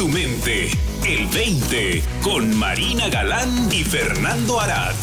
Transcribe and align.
tu 0.00 0.08
mente. 0.08 0.70
El 1.06 1.26
20 1.26 2.02
con 2.22 2.56
Marina 2.56 3.10
Galán 3.10 3.50
y 3.70 3.84
Fernando 3.84 4.58
Arad. 4.58 4.94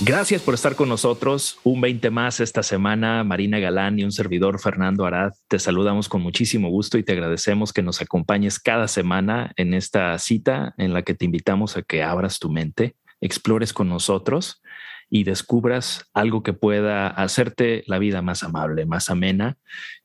Gracias 0.00 0.40
por 0.40 0.54
estar 0.54 0.74
con 0.74 0.88
nosotros. 0.88 1.58
Un 1.64 1.82
20 1.82 2.08
más 2.08 2.40
esta 2.40 2.62
semana. 2.62 3.22
Marina 3.24 3.58
Galán 3.58 3.98
y 3.98 4.04
un 4.04 4.10
servidor 4.10 4.58
Fernando 4.58 5.04
Arad. 5.04 5.32
Te 5.48 5.58
saludamos 5.58 6.08
con 6.08 6.22
muchísimo 6.22 6.70
gusto 6.70 6.96
y 6.96 7.02
te 7.02 7.12
agradecemos 7.12 7.74
que 7.74 7.82
nos 7.82 8.00
acompañes 8.00 8.58
cada 8.58 8.88
semana 8.88 9.52
en 9.56 9.74
esta 9.74 10.18
cita 10.18 10.72
en 10.78 10.94
la 10.94 11.02
que 11.02 11.12
te 11.12 11.26
invitamos 11.26 11.76
a 11.76 11.82
que 11.82 12.02
abras 12.02 12.38
tu 12.38 12.48
mente, 12.48 12.96
explores 13.20 13.74
con 13.74 13.90
nosotros 13.90 14.62
y 15.10 15.24
descubras 15.24 16.08
algo 16.14 16.42
que 16.42 16.54
pueda 16.54 17.06
hacerte 17.08 17.84
la 17.86 17.98
vida 17.98 18.22
más 18.22 18.44
amable, 18.44 18.86
más 18.86 19.10
amena 19.10 19.58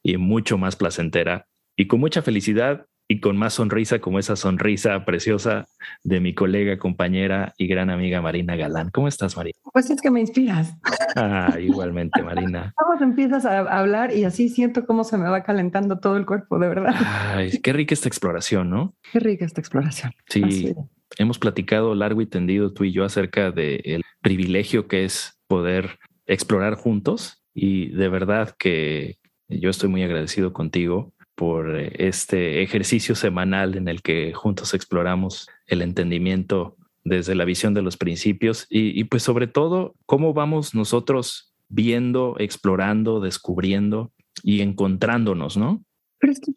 y 0.04 0.18
mucho 0.18 0.57
más 0.57 0.75
placentera 0.75 1.48
y 1.77 1.88
con 1.88 2.02
mucha 2.02 2.21
felicidad 2.21 2.88
y 3.08 3.20
con 3.20 3.38
más 3.38 3.54
sonrisa 3.54 4.00
como 4.00 4.20
esa 4.20 4.36
sonrisa 4.36 5.05
preciosa 5.05 5.68
de 6.04 6.20
mi 6.20 6.34
colega, 6.34 6.77
compañera 6.77 7.54
y 7.58 7.68
gran 7.68 7.90
amiga 7.90 8.22
Marina 8.22 8.55
Galán. 8.55 8.90
¿Cómo 8.91 9.08
estás, 9.08 9.38
Marina? 9.38 9.58
Pues 9.72 9.90
es 9.90 10.02
que 10.02 10.09
me 10.09 10.22
inspiras. 10.22 10.76
Ah, 11.16 11.55
igualmente, 11.59 12.23
Marina. 12.23 12.73
Vamos, 12.81 13.02
empiezas 13.02 13.45
a 13.45 13.59
hablar 13.59 14.14
y 14.14 14.23
así 14.23 14.50
siento 14.50 14.86
cómo 14.86 15.04
se 15.04 15.18
me 15.18 15.30
va 15.30 15.44
calentando 15.44 16.00
todo 16.00 16.18
el 16.18 16.26
cuerpo, 16.26 16.58
de 16.58 16.68
verdad. 16.68 16.95
Ay, 17.34 17.59
qué 17.62 17.73
rica 17.73 17.94
esta 17.94 18.08
exploración, 18.08 18.70
¿no? 18.70 18.95
Qué 19.12 19.20
rica 19.20 19.45
esta 19.45 19.62
exploración. 19.62 20.14
Sí, 20.28 20.73
hemos 21.17 21.38
platicado 21.38 21.94
largo 21.94 22.22
y 22.22 22.26
tendido 22.26 22.73
tú 22.73 22.86
y 22.86 22.92
yo 22.92 23.06
acerca 23.06 23.52
del 23.52 24.02
privilegio 24.22 24.88
que 24.88 25.06
es 25.06 25.40
poder 25.48 26.00
explorar 26.26 26.76
juntos 26.76 27.44
y 27.53 27.90
de 27.90 28.09
verdad 28.09 28.56
que 28.58 29.17
yo 29.48 29.70
estoy 29.70 29.90
muy 29.90 30.03
agradecido 30.03 30.53
contigo 30.53 31.14
por 31.35 31.75
eh, 31.75 31.94
este 31.99 32.63
ejercicio 32.63 33.16
semanal 33.16 33.75
en 33.75 33.88
el 33.88 34.02
que 34.02 34.34
juntos 34.34 34.73
exploramos 34.73 35.47
el 35.67 35.81
entendimiento 35.81 36.77
desde 37.03 37.36
la 37.36 37.45
visión 37.45 37.73
de 37.73 37.83
los 37.83 37.97
principios 37.97 38.66
y, 38.69 39.03
pues 39.05 39.22
sobre 39.22 39.45
todo 39.45 39.95
cómo 40.08 40.33
vamos 40.33 40.73
nosotros 40.73 41.53
viendo, 41.69 42.36
explorando, 42.39 43.19
descubriendo 43.19 44.11
y 44.42 44.61
encontrándonos, 44.61 45.55
¿no? 45.55 45.83
Pero 46.19 46.33
es 46.33 46.39
que 46.39 46.52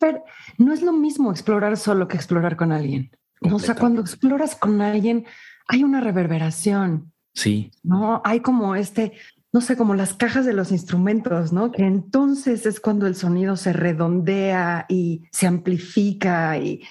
no 0.57 0.73
es 0.73 0.83
lo 0.83 0.93
mismo 0.93 1.31
explorar 1.31 1.77
solo 1.77 2.09
que 2.09 2.17
explorar 2.17 2.57
con 2.57 2.73
alguien. 2.73 3.11
O 3.43 3.59
sea, 3.59 3.75
cuando 3.75 4.01
exploras 4.01 4.57
con 4.57 4.81
alguien 4.81 5.27
hay 5.69 5.85
una 5.85 6.01
reverberación. 6.01 7.13
Sí. 7.35 7.71
No, 7.83 8.23
hay 8.25 8.41
como 8.41 8.75
este, 8.75 9.13
no 9.53 9.61
sé, 9.61 9.77
como 9.77 9.95
las 9.95 10.15
cajas 10.15 10.45
de 10.45 10.53
los 10.53 10.73
instrumentos, 10.73 11.53
¿no? 11.53 11.73
Que 11.73 11.85
entonces 11.85 12.67
es 12.67 12.81
cuando 12.81 13.07
el 13.07 13.15
sonido 13.15 13.57
se 13.57 13.73
redondea 13.73 14.85
y 14.89 15.25
se 15.33 15.47
amplifica 15.47 16.59
y, 16.59 16.83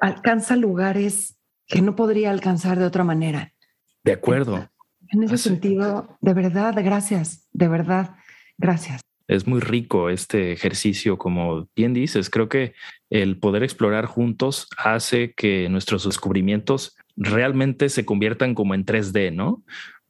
alcanza 0.00 0.56
lugares 0.56 1.38
que 1.68 1.80
no 1.80 1.94
podría 1.94 2.32
alcanzar 2.32 2.80
de 2.80 2.84
otra 2.84 3.04
manera. 3.04 3.52
De 4.02 4.12
acuerdo. 4.12 4.68
En 5.10 5.22
ese 5.22 5.38
sentido, 5.38 6.18
de 6.20 6.34
verdad, 6.34 6.74
gracias, 6.82 7.46
de 7.52 7.68
verdad, 7.68 8.16
gracias. 8.58 9.00
Es 9.28 9.46
muy 9.46 9.60
rico 9.60 10.10
este 10.10 10.50
ejercicio, 10.50 11.16
como 11.16 11.68
bien 11.76 11.94
dices, 11.94 12.28
creo 12.28 12.48
que 12.48 12.74
el 13.08 13.38
poder 13.38 13.62
explorar 13.62 14.06
juntos 14.06 14.66
hace 14.76 15.32
que 15.34 15.68
nuestros 15.68 16.04
descubrimientos 16.04 16.96
realmente 17.16 17.88
se 17.88 18.04
conviertan 18.04 18.54
como 18.54 18.74
en 18.74 18.84
3D, 18.84 19.32
¿no? 19.32 19.62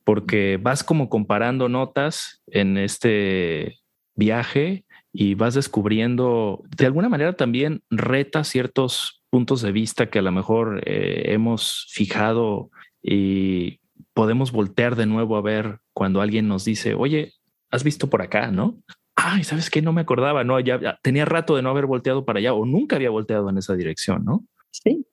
Porque 0.05 0.59
vas 0.61 0.85
como 0.85 1.09
comparando 1.09 1.69
notas 1.69 2.43
en 2.47 2.79
este 2.79 3.81
viaje 4.15 4.85
y 5.13 5.35
vas 5.35 5.55
descubriendo, 5.55 6.63
de 6.77 6.87
alguna 6.87 7.09
manera 7.09 7.35
también 7.35 7.83
reta 7.91 8.45
ciertos 8.45 9.23
puntos 9.31 9.63
de 9.63 9.73
vista 9.73 10.11
que 10.11 10.19
a 10.19 10.23
lo 10.23 10.33
mejor 10.33 10.83
eh, 10.87 11.33
hemos 11.33 11.87
fijado 11.91 12.71
y 13.03 13.81
podemos 14.15 14.53
voltear 14.53 14.97
de 14.97 15.07
nuevo 15.07 15.37
a 15.37 15.43
ver 15.43 15.81
cuando 15.93 16.21
alguien 16.21 16.49
nos 16.49 16.65
dice, 16.65 16.95
oye, 16.95 17.33
has 17.71 17.85
visto 17.85 18.09
por 18.09 18.23
acá, 18.23 18.51
¿no? 18.51 18.79
Ay, 19.15 19.45
¿sabes 19.45 19.71
qué? 19.71 19.83
No 19.83 19.93
me 19.93 20.01
acordaba, 20.01 20.45
no, 20.45 20.59
ya 20.61 20.99
tenía 21.03 21.25
rato 21.25 21.57
de 21.57 21.63
no 21.63 21.71
haber 21.71 21.87
volteado 21.87 22.25
para 22.25 22.39
allá 22.39 22.55
o 22.55 22.65
nunca 22.65 22.97
había 22.97 23.11
volteado 23.11 23.51
en 23.51 23.59
esa 23.59 23.75
dirección, 23.75 24.25
¿no? 24.25 24.45
Sí, 24.71 25.07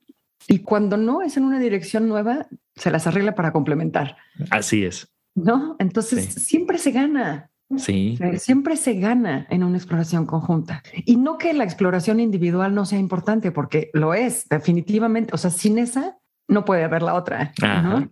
y 0.49 0.59
cuando 0.59 0.97
no 0.97 1.21
es 1.21 1.37
en 1.37 1.45
una 1.45 1.59
dirección 1.59 2.09
nueva, 2.09 2.47
se 2.75 2.89
las 2.89 3.05
arregla 3.05 3.35
para 3.35 3.53
complementar. 3.53 4.17
Así 4.49 4.83
es. 4.83 5.07
¿No? 5.35 5.75
Entonces 5.79 6.33
siempre 6.33 6.79
se 6.79 6.91
gana. 6.91 7.51
Sí. 7.77 8.17
Siempre 8.37 8.75
se 8.75 8.95
gana 8.95 9.45
en 9.51 9.63
una 9.63 9.77
exploración 9.77 10.25
conjunta. 10.25 10.81
Y 11.05 11.17
no 11.17 11.37
que 11.37 11.53
la 11.53 11.63
exploración 11.63 12.19
individual 12.19 12.73
no 12.73 12.87
sea 12.87 12.97
importante, 12.97 13.51
porque 13.51 13.91
lo 13.93 14.15
es, 14.15 14.49
definitivamente. 14.49 15.35
O 15.35 15.37
sea, 15.37 15.51
sin 15.51 15.77
esa 15.77 16.17
no 16.47 16.65
puede 16.65 16.83
haber 16.83 17.03
la 17.03 17.13
otra. 17.13 17.53
¿no? 17.61 18.09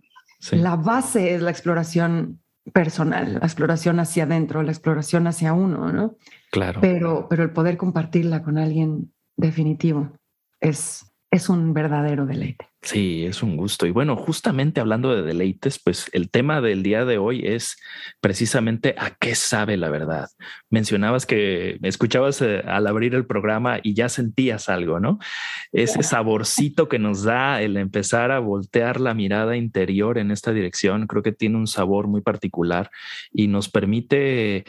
La 0.52 0.76
base 0.76 1.34
es 1.34 1.42
la 1.42 1.50
exploración 1.50 2.40
personal, 2.72 3.34
la 3.40 3.46
exploración 3.46 3.98
hacia 3.98 4.24
adentro, 4.24 4.62
la 4.62 4.70
exploración 4.70 5.26
hacia 5.26 5.54
uno, 5.54 5.90
¿no? 5.92 6.16
Claro. 6.52 6.80
Pero, 6.80 7.26
pero 7.28 7.42
el 7.42 7.50
poder 7.50 7.76
compartirla 7.76 8.44
con 8.44 8.58
alguien 8.58 9.12
definitivo 9.36 10.12
es, 10.60 11.07
es 11.30 11.48
un 11.48 11.74
verdadero 11.74 12.24
deleite. 12.26 12.66
Sí, 12.80 13.26
es 13.26 13.42
un 13.42 13.56
gusto. 13.56 13.86
Y 13.86 13.90
bueno, 13.90 14.16
justamente 14.16 14.80
hablando 14.80 15.14
de 15.14 15.22
deleites, 15.22 15.80
pues 15.82 16.08
el 16.12 16.30
tema 16.30 16.60
del 16.60 16.82
día 16.82 17.04
de 17.04 17.18
hoy 17.18 17.44
es 17.44 17.76
precisamente 18.20 18.94
a 18.96 19.10
qué 19.10 19.34
sabe 19.34 19.76
la 19.76 19.90
verdad. 19.90 20.28
Mencionabas 20.70 21.26
que 21.26 21.78
escuchabas 21.82 22.40
eh, 22.40 22.60
al 22.60 22.86
abrir 22.86 23.14
el 23.14 23.26
programa 23.26 23.80
y 23.82 23.94
ya 23.94 24.08
sentías 24.08 24.68
algo, 24.68 25.00
¿no? 25.00 25.18
Ese 25.72 26.02
saborcito 26.02 26.88
que 26.88 27.00
nos 27.00 27.24
da 27.24 27.60
el 27.60 27.76
empezar 27.76 28.30
a 28.30 28.38
voltear 28.38 29.00
la 29.00 29.12
mirada 29.12 29.56
interior 29.56 30.16
en 30.16 30.30
esta 30.30 30.52
dirección, 30.52 31.08
creo 31.08 31.22
que 31.22 31.32
tiene 31.32 31.56
un 31.56 31.66
sabor 31.66 32.06
muy 32.06 32.20
particular 32.20 32.90
y 33.32 33.48
nos 33.48 33.68
permite 33.68 34.64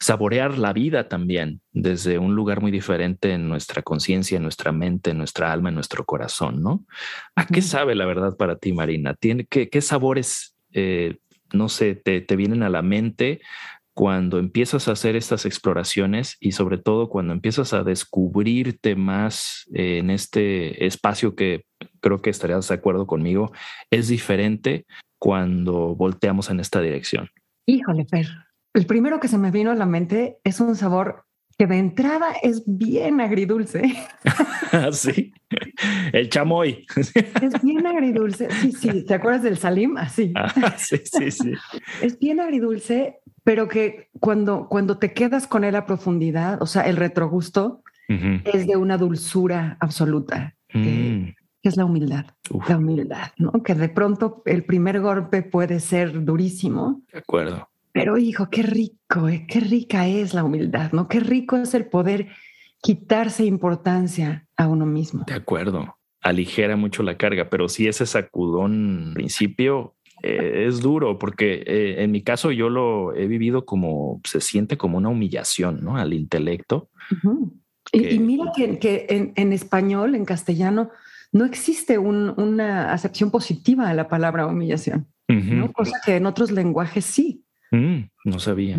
saborear 0.00 0.58
la 0.58 0.72
vida 0.72 1.08
también 1.08 1.60
desde 1.72 2.18
un 2.18 2.34
lugar 2.34 2.60
muy 2.60 2.70
diferente 2.70 3.32
en 3.32 3.48
nuestra 3.48 3.82
conciencia, 3.82 4.36
en 4.36 4.42
nuestra 4.42 4.72
mente, 4.72 5.10
en 5.10 5.18
nuestra 5.18 5.52
alma, 5.52 5.70
en 5.70 5.74
nuestro 5.76 6.04
corazón, 6.04 6.62
¿no? 6.62 6.84
¿A 7.36 7.46
qué 7.46 7.62
sabe 7.62 7.94
la 7.94 8.06
verdad 8.06 8.36
para 8.36 8.56
ti, 8.56 8.72
Marina? 8.72 9.14
¿Tiene, 9.14 9.46
qué, 9.46 9.80
sabores, 9.80 10.56
eh, 10.72 11.18
no 11.52 11.68
sé, 11.68 11.94
te, 11.94 12.24
vienen 12.36 12.62
a 12.62 12.68
la 12.68 12.82
mente 12.82 13.40
cuando 13.94 14.38
empiezas 14.38 14.88
a 14.88 14.92
hacer 14.92 15.14
estas 15.14 15.46
exploraciones 15.46 16.36
y 16.40 16.52
sobre 16.52 16.78
todo 16.78 17.08
cuando 17.08 17.32
empiezas 17.32 17.72
a 17.72 17.84
descubrirte 17.84 18.96
más 18.96 19.68
en 19.72 20.10
este 20.10 20.84
espacio 20.84 21.36
que 21.36 21.64
creo 22.00 22.20
que 22.20 22.30
estarías 22.30 22.66
de 22.68 22.74
acuerdo 22.74 23.06
conmigo, 23.06 23.52
es 23.90 24.08
diferente 24.08 24.84
cuando 25.18 25.94
volteamos 25.94 26.50
en 26.50 26.60
esta 26.60 26.82
dirección? 26.82 27.30
Híjole, 27.66 28.04
Fer, 28.04 28.26
el 28.74 28.86
primero 28.86 29.20
que 29.20 29.28
se 29.28 29.38
me 29.38 29.50
vino 29.50 29.70
a 29.70 29.74
la 29.74 29.86
mente 29.86 30.38
es 30.44 30.60
un 30.60 30.74
sabor 30.74 31.24
que 31.56 31.66
de 31.68 31.78
entrada 31.78 32.32
es 32.42 32.64
bien 32.66 33.20
agridulce. 33.20 33.94
sí, 34.92 35.32
el 36.12 36.28
chamoy. 36.28 36.84
Es 36.96 37.62
bien 37.62 37.86
agridulce. 37.86 38.50
Sí, 38.50 38.72
sí, 38.72 39.04
¿te 39.04 39.14
acuerdas 39.14 39.44
del 39.44 39.56
salim? 39.56 39.96
Así. 39.96 40.32
Ah, 40.34 40.74
sí, 40.76 40.98
sí, 41.04 41.30
sí. 41.30 41.52
Es 42.02 42.18
bien 42.18 42.40
agridulce, 42.40 43.20
pero 43.44 43.68
que 43.68 44.08
cuando, 44.18 44.68
cuando 44.68 44.98
te 44.98 45.12
quedas 45.12 45.46
con 45.46 45.62
él 45.62 45.76
a 45.76 45.86
profundidad, 45.86 46.60
o 46.60 46.66
sea, 46.66 46.82
el 46.82 46.96
retrogusto 46.96 47.82
es 48.08 48.66
de 48.66 48.76
una 48.76 48.98
dulzura 48.98 49.76
absoluta. 49.80 50.56
Mm. 50.72 51.28
Que 51.62 51.68
es 51.70 51.76
la 51.78 51.86
humildad, 51.86 52.26
la 52.68 52.76
humildad, 52.76 53.28
¿no? 53.38 53.62
Que 53.62 53.74
de 53.74 53.88
pronto 53.88 54.42
el 54.44 54.64
primer 54.64 55.00
golpe 55.00 55.42
puede 55.42 55.80
ser 55.80 56.24
durísimo. 56.24 57.00
De 57.10 57.20
acuerdo 57.20 57.68
pero 57.94 58.18
hijo, 58.18 58.50
qué 58.50 58.64
rico, 58.64 59.28
eh, 59.28 59.46
qué 59.48 59.60
rica 59.60 60.08
es 60.08 60.34
la 60.34 60.42
humildad, 60.42 60.90
¿no? 60.90 61.06
Qué 61.06 61.20
rico 61.20 61.56
es 61.56 61.74
el 61.74 61.86
poder 61.86 62.26
quitarse 62.82 63.44
importancia 63.44 64.48
a 64.56 64.66
uno 64.66 64.84
mismo. 64.84 65.22
De 65.28 65.34
acuerdo, 65.34 65.96
aligera 66.20 66.74
mucho 66.74 67.04
la 67.04 67.16
carga, 67.16 67.48
pero 67.48 67.68
si 67.68 67.86
ese 67.86 68.04
sacudón 68.04 69.12
principio 69.14 69.94
eh, 70.24 70.64
es 70.66 70.80
duro, 70.80 71.20
porque 71.20 71.62
eh, 71.64 72.02
en 72.02 72.10
mi 72.10 72.22
caso 72.22 72.50
yo 72.50 72.68
lo 72.68 73.14
he 73.14 73.28
vivido 73.28 73.64
como 73.64 74.20
se 74.24 74.40
siente 74.40 74.76
como 74.76 74.98
una 74.98 75.08
humillación, 75.08 75.84
¿no? 75.84 75.96
Al 75.96 76.14
intelecto. 76.14 76.90
y, 77.92 78.18
mira 78.18 78.50
que, 78.56 79.32
en, 79.36 79.52
español, 79.52 80.16
en 80.16 80.24
castellano, 80.24 80.90
no 81.30 81.44
existe 81.44 81.98
una 81.98 82.92
acepción 82.92 83.30
positiva 83.30 83.88
a 83.88 83.94
la 83.94 84.08
palabra 84.08 84.48
humillación, 84.48 85.06
¿no? 85.28 85.72
Cosa 85.72 86.00
que 86.04 86.16
en 86.16 86.26
otros 86.26 86.50
lenguajes 86.50 87.04
sí. 87.04 87.43
Mm, 87.70 88.08
no 88.24 88.38
sabía. 88.38 88.78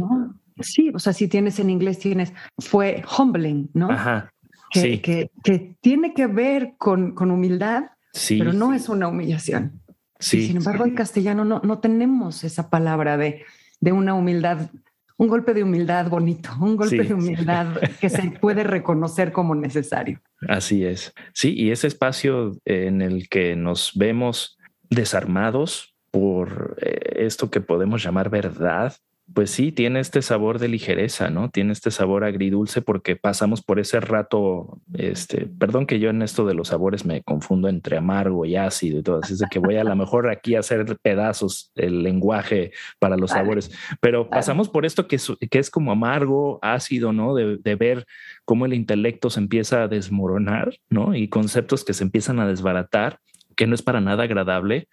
Sí, 0.60 0.92
o 0.94 1.00
sea, 1.00 1.14
si 1.14 1.28
tienes 1.28 1.60
en 1.60 1.70
inglés, 1.70 2.00
tienes, 2.00 2.34
fue 2.60 3.04
humbling, 3.18 3.70
¿no? 3.74 3.92
Ajá. 3.92 4.32
Que, 4.72 4.82
sí. 4.82 4.98
que, 5.00 5.32
que, 5.44 5.76
tiene 5.82 6.14
que 6.14 6.28
ver 6.28 6.74
con, 6.78 7.14
con 7.14 7.32
humildad, 7.32 7.86
sí. 8.14 8.38
pero 8.38 8.54
no 8.54 8.74
es 8.74 8.90
una 8.90 9.08
humillación. 9.08 9.82
Sí. 10.18 10.48
sin 10.48 10.58
embargo, 10.58 10.86
en 10.86 10.96
castellano 10.96 11.44
no, 11.44 11.60
no 11.64 11.80
tenemos 11.80 12.46
esa 12.46 12.70
palabra 12.70 13.18
de, 13.18 13.44
de 13.82 13.92
una 13.92 14.14
humildad 14.14 14.70
un 15.18 15.28
golpe 15.28 15.54
de 15.54 15.64
humildad 15.64 16.10
bonito, 16.10 16.50
un 16.60 16.76
golpe 16.76 17.04
de 17.04 17.14
humildad 17.14 17.78
que 18.02 18.10
se 18.10 18.32
puede 18.32 18.64
reconocer 18.64 19.32
como 19.32 19.56
necesario. 19.56 20.22
Así 20.48 20.86
es. 20.86 21.14
Sí, 21.34 21.54
y 21.56 21.72
ese 21.72 21.88
espacio 21.88 22.58
en 22.66 23.02
el 23.02 23.30
que 23.30 23.56
nos 23.56 23.94
vemos 23.96 24.58
desarmados 24.90 25.95
por 26.16 26.78
eh, 26.82 27.26
esto 27.26 27.52
que 27.52 27.60
podemos 27.60 28.02
llamar 28.02 28.30
verdad, 28.30 28.94
pues 29.34 29.52
sí, 29.52 29.74
tiene 29.74 30.00
este 30.00 30.22
sabor 30.22 30.60
de 30.60 30.70
ligereza, 30.70 31.30
¿no? 31.30 31.50
Tiene 31.50 31.74
este 31.74 31.92
sabor 31.92 32.24
agridulce 32.24 32.82
porque 32.82 33.18
pasamos 33.18 33.62
por 33.62 33.82
ese 33.82 34.00
rato, 34.00 34.80
este, 34.94 35.46
perdón 35.46 35.86
que 35.88 36.00
yo 36.00 36.10
en 36.12 36.22
esto 36.22 36.46
de 36.46 36.54
los 36.54 36.70
sabores 36.70 37.06
me 37.06 37.22
confundo 37.22 37.68
entre 37.68 37.98
amargo 37.98 38.46
y 38.46 38.56
ácido 38.56 39.00
y 39.00 39.04
todo, 39.04 39.20
así 39.22 39.34
es 39.34 39.40
de 39.40 39.48
que 39.52 39.60
voy 39.60 39.76
a 39.76 39.84
lo 39.84 39.94
mejor 39.98 40.30
aquí 40.30 40.56
a 40.56 40.60
hacer 40.60 40.86
pedazos 41.02 41.74
el 41.76 42.02
lenguaje 42.02 42.72
para 42.98 43.18
los 43.18 43.32
sabores, 43.32 43.70
pero 44.00 44.30
pasamos 44.30 44.70
por 44.70 44.86
esto 44.86 45.10
que 45.10 45.18
es, 45.18 45.30
que 45.52 45.60
es 45.60 45.70
como 45.70 45.92
amargo, 45.92 46.60
ácido, 46.62 47.12
¿no? 47.12 47.36
De, 47.36 47.58
de 47.58 47.76
ver 47.76 48.06
cómo 48.46 48.66
el 48.66 48.74
intelecto 48.74 49.30
se 49.30 49.42
empieza 49.42 49.84
a 49.84 49.88
desmoronar, 49.90 50.78
¿no? 50.90 51.14
Y 51.14 51.28
conceptos 51.28 51.84
que 51.84 51.94
se 51.94 52.06
empiezan 52.06 52.40
a 52.40 52.48
desbaratar, 52.48 53.20
que 53.58 53.68
no 53.68 53.76
es 53.76 53.82
para 53.82 54.00
nada 54.00 54.24
agradable, 54.24 54.88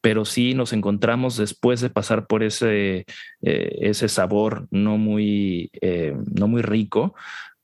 pero 0.00 0.24
sí 0.24 0.54
nos 0.54 0.72
encontramos 0.72 1.36
después 1.36 1.80
de 1.80 1.90
pasar 1.90 2.26
por 2.26 2.42
ese, 2.42 3.04
eh, 3.42 3.78
ese 3.80 4.08
sabor 4.08 4.68
no 4.70 4.98
muy, 4.98 5.70
eh, 5.80 6.14
no 6.34 6.48
muy 6.48 6.62
rico, 6.62 7.14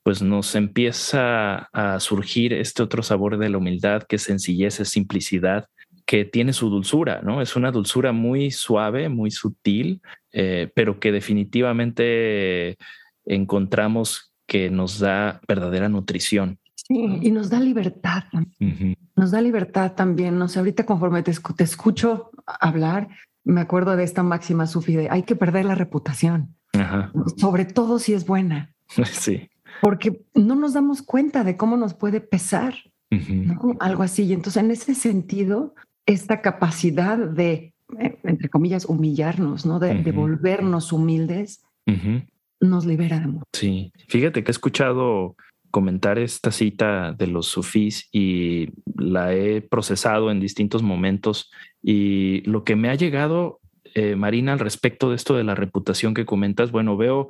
pues 0.03 0.21
nos 0.21 0.53
empieza 0.55 1.69
a 1.73 1.99
surgir 1.99 2.53
este 2.53 2.83
otro 2.83 3.01
sabor 3.01 3.37
de 3.37 3.49
la 3.49 3.57
humildad, 3.57 4.03
que 4.03 4.17
es 4.17 4.23
sencillez, 4.23 4.79
es 4.79 4.89
simplicidad, 4.89 5.67
que 6.05 6.25
tiene 6.25 6.53
su 6.53 6.69
dulzura, 6.69 7.21
¿no? 7.23 7.41
Es 7.41 7.55
una 7.55 7.71
dulzura 7.71 8.11
muy 8.11 8.51
suave, 8.51 9.09
muy 9.09 9.31
sutil, 9.31 10.01
eh, 10.31 10.69
pero 10.75 10.99
que 10.99 11.11
definitivamente 11.11 12.77
encontramos 13.25 14.31
que 14.45 14.69
nos 14.69 14.99
da 14.99 15.41
verdadera 15.47 15.89
nutrición. 15.89 16.59
Sí, 16.75 17.19
y 17.21 17.31
nos 17.31 17.49
da 17.49 17.59
libertad. 17.59 18.23
Nos 19.15 19.31
da 19.31 19.41
libertad 19.41 19.93
también. 19.93 20.37
No 20.37 20.47
sé, 20.47 20.59
ahorita 20.59 20.85
conforme 20.85 21.23
te, 21.23 21.31
escucho 21.31 22.31
hablar, 22.45 23.07
me 23.43 23.61
acuerdo 23.61 23.95
de 23.95 24.03
esta 24.03 24.23
máxima 24.23 24.67
sufi 24.67 24.95
de 24.95 25.09
hay 25.09 25.23
que 25.23 25.35
perder 25.35 25.65
la 25.65 25.75
reputación, 25.75 26.55
sobre 27.37 27.65
todo 27.65 27.99
si 27.99 28.13
es 28.13 28.25
buena. 28.25 28.73
Sí. 29.11 29.49
Porque 29.81 30.21
no 30.35 30.55
nos 30.55 30.73
damos 30.73 31.01
cuenta 31.01 31.43
de 31.43 31.57
cómo 31.57 31.75
nos 31.75 31.93
puede 31.95 32.21
pesar, 32.21 32.75
algo 33.79 34.03
así. 34.03 34.23
Y 34.23 34.33
entonces, 34.33 34.63
en 34.63 34.71
ese 34.71 34.95
sentido, 34.95 35.75
esta 36.05 36.41
capacidad 36.41 37.17
de, 37.17 37.73
eh, 37.99 38.19
entre 38.23 38.47
comillas, 38.49 38.85
humillarnos, 38.85 39.65
¿no? 39.65 39.79
De, 39.79 40.11
volvernos 40.11 40.93
humildes, 40.93 41.65
nos 42.61 42.85
libera 42.85 43.19
de 43.19 43.27
mucho. 43.27 43.45
Sí, 43.53 43.91
fíjate 44.07 44.43
que 44.43 44.49
he 44.49 44.53
escuchado 44.53 45.35
comentar 45.75 46.19
esta 46.19 46.51
cita 46.51 47.11
de 47.11 47.27
los 47.27 47.47
sufís 47.47 48.07
y 48.13 48.69
la 48.95 49.33
he 49.33 49.59
procesado 49.59 50.31
en 50.31 50.39
distintos 50.39 50.83
momentos. 50.83 51.51
Y 51.83 52.49
lo 52.49 52.63
que 52.63 52.77
me 52.77 52.87
ha 52.87 52.95
llegado, 52.95 53.59
eh, 53.93 54.15
Marina, 54.15 54.53
al 54.53 54.59
respecto 54.59 55.09
de 55.09 55.17
esto 55.17 55.35
de 55.35 55.43
la 55.43 55.53
reputación 55.53 56.13
que 56.13 56.25
comentas, 56.25 56.71
bueno, 56.71 56.95
veo 56.95 57.27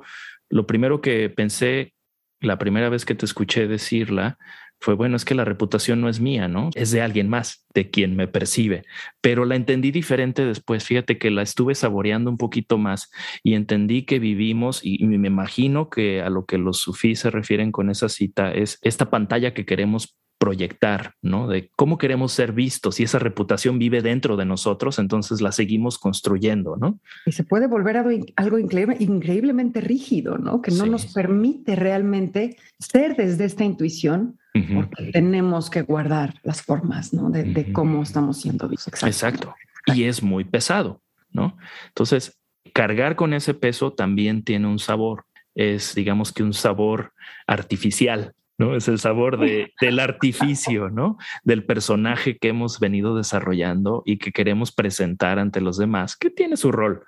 lo 0.48 0.64
primero 0.64 1.00
que 1.00 1.28
pensé 1.28 1.92
la 2.40 2.56
primera 2.56 2.88
vez 2.88 3.04
que 3.04 3.16
te 3.16 3.24
escuché 3.24 3.66
decirla 3.66 4.38
fue, 4.80 4.94
bueno, 4.94 5.16
es 5.16 5.24
que 5.24 5.34
la 5.34 5.44
reputación 5.44 6.00
no 6.00 6.08
es 6.08 6.20
mía, 6.20 6.48
¿no? 6.48 6.70
Es 6.74 6.90
de 6.90 7.00
alguien 7.00 7.28
más, 7.28 7.66
de 7.74 7.90
quien 7.90 8.14
me 8.14 8.28
percibe. 8.28 8.84
Pero 9.20 9.44
la 9.44 9.56
entendí 9.56 9.90
diferente 9.90 10.44
después. 10.44 10.84
Fíjate 10.84 11.18
que 11.18 11.30
la 11.30 11.42
estuve 11.42 11.74
saboreando 11.74 12.30
un 12.30 12.36
poquito 12.36 12.78
más 12.78 13.10
y 13.42 13.54
entendí 13.54 14.04
que 14.04 14.18
vivimos, 14.18 14.80
y, 14.82 15.04
me 15.06 15.28
imagino 15.28 15.88
que 15.88 16.20
a 16.22 16.30
lo 16.30 16.44
que 16.44 16.58
los 16.58 16.78
sufís 16.78 17.20
se 17.20 17.30
refieren 17.30 17.72
con 17.72 17.90
esa 17.90 18.08
cita 18.08 18.52
es 18.52 18.78
esta 18.82 19.10
pantalla 19.10 19.54
que 19.54 19.64
queremos 19.64 20.16
proyectar, 20.38 21.14
¿no? 21.22 21.48
De 21.48 21.70
cómo 21.76 21.98
queremos 21.98 22.32
ser 22.32 22.52
vistos 22.52 23.00
y 23.00 23.04
esa 23.04 23.18
reputación 23.18 23.78
vive 23.78 24.02
dentro 24.02 24.36
de 24.36 24.44
nosotros, 24.44 24.98
entonces 24.98 25.40
la 25.40 25.52
seguimos 25.52 25.98
construyendo, 25.98 26.76
¿no? 26.76 27.00
Y 27.24 27.32
se 27.32 27.44
puede 27.44 27.66
volver 27.66 27.96
algo, 27.96 28.58
increíblemente 28.58 29.80
rígido, 29.80 30.38
¿no? 30.38 30.60
Que 30.60 30.70
no 30.70 30.86
nos 30.86 31.12
permite 31.12 31.76
realmente 31.76 32.56
ser 32.78 33.16
desde 33.16 33.44
esta 33.44 33.64
intuición 33.64 34.38
porque 34.74 35.10
tenemos 35.12 35.70
que 35.70 35.82
guardar 35.82 36.34
las 36.42 36.62
formas 36.62 37.12
¿no? 37.12 37.30
de, 37.30 37.72
cómo 37.72 38.02
estamos 38.02 38.40
siendo 38.40 38.68
vistos. 38.68 39.02
Exacto. 39.02 39.54
Y 39.86 40.04
es 40.04 40.22
muy 40.22 40.44
pesado, 40.44 41.02
¿no? 41.30 41.56
Entonces, 41.88 42.38
cargar 42.72 43.16
con 43.16 43.34
ese 43.34 43.54
peso 43.54 43.92
también 43.92 44.42
tiene 44.42 44.66
un 44.66 44.78
sabor. 44.78 45.24
Es, 45.54 45.94
digamos 45.94 46.32
que 46.32 46.42
un 46.42 46.52
sabor 46.52 47.12
artificial, 47.46 48.34
¿no? 48.58 48.74
Es 48.76 48.88
el 48.88 48.98
sabor 48.98 49.38
de, 49.38 49.72
del 49.80 49.98
artificio, 49.98 50.90
¿no? 50.90 51.18
Del 51.44 51.64
personaje 51.64 52.38
que 52.38 52.48
hemos 52.48 52.80
venido 52.80 53.16
desarrollando 53.16 54.02
y 54.06 54.18
que 54.18 54.32
queremos 54.32 54.72
presentar 54.72 55.38
ante 55.38 55.60
los 55.60 55.76
demás, 55.76 56.16
que 56.16 56.30
tiene 56.30 56.56
su 56.56 56.72
rol, 56.72 57.04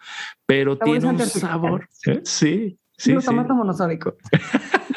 pero 0.47 0.79
tiene 0.79 1.07
un 1.07 1.19
sabor. 1.21 1.89
¿eh? 2.07 2.21
Sí, 2.25 2.79
sí. 2.97 3.17
sí. 3.21 3.33
monosódico. 3.33 4.17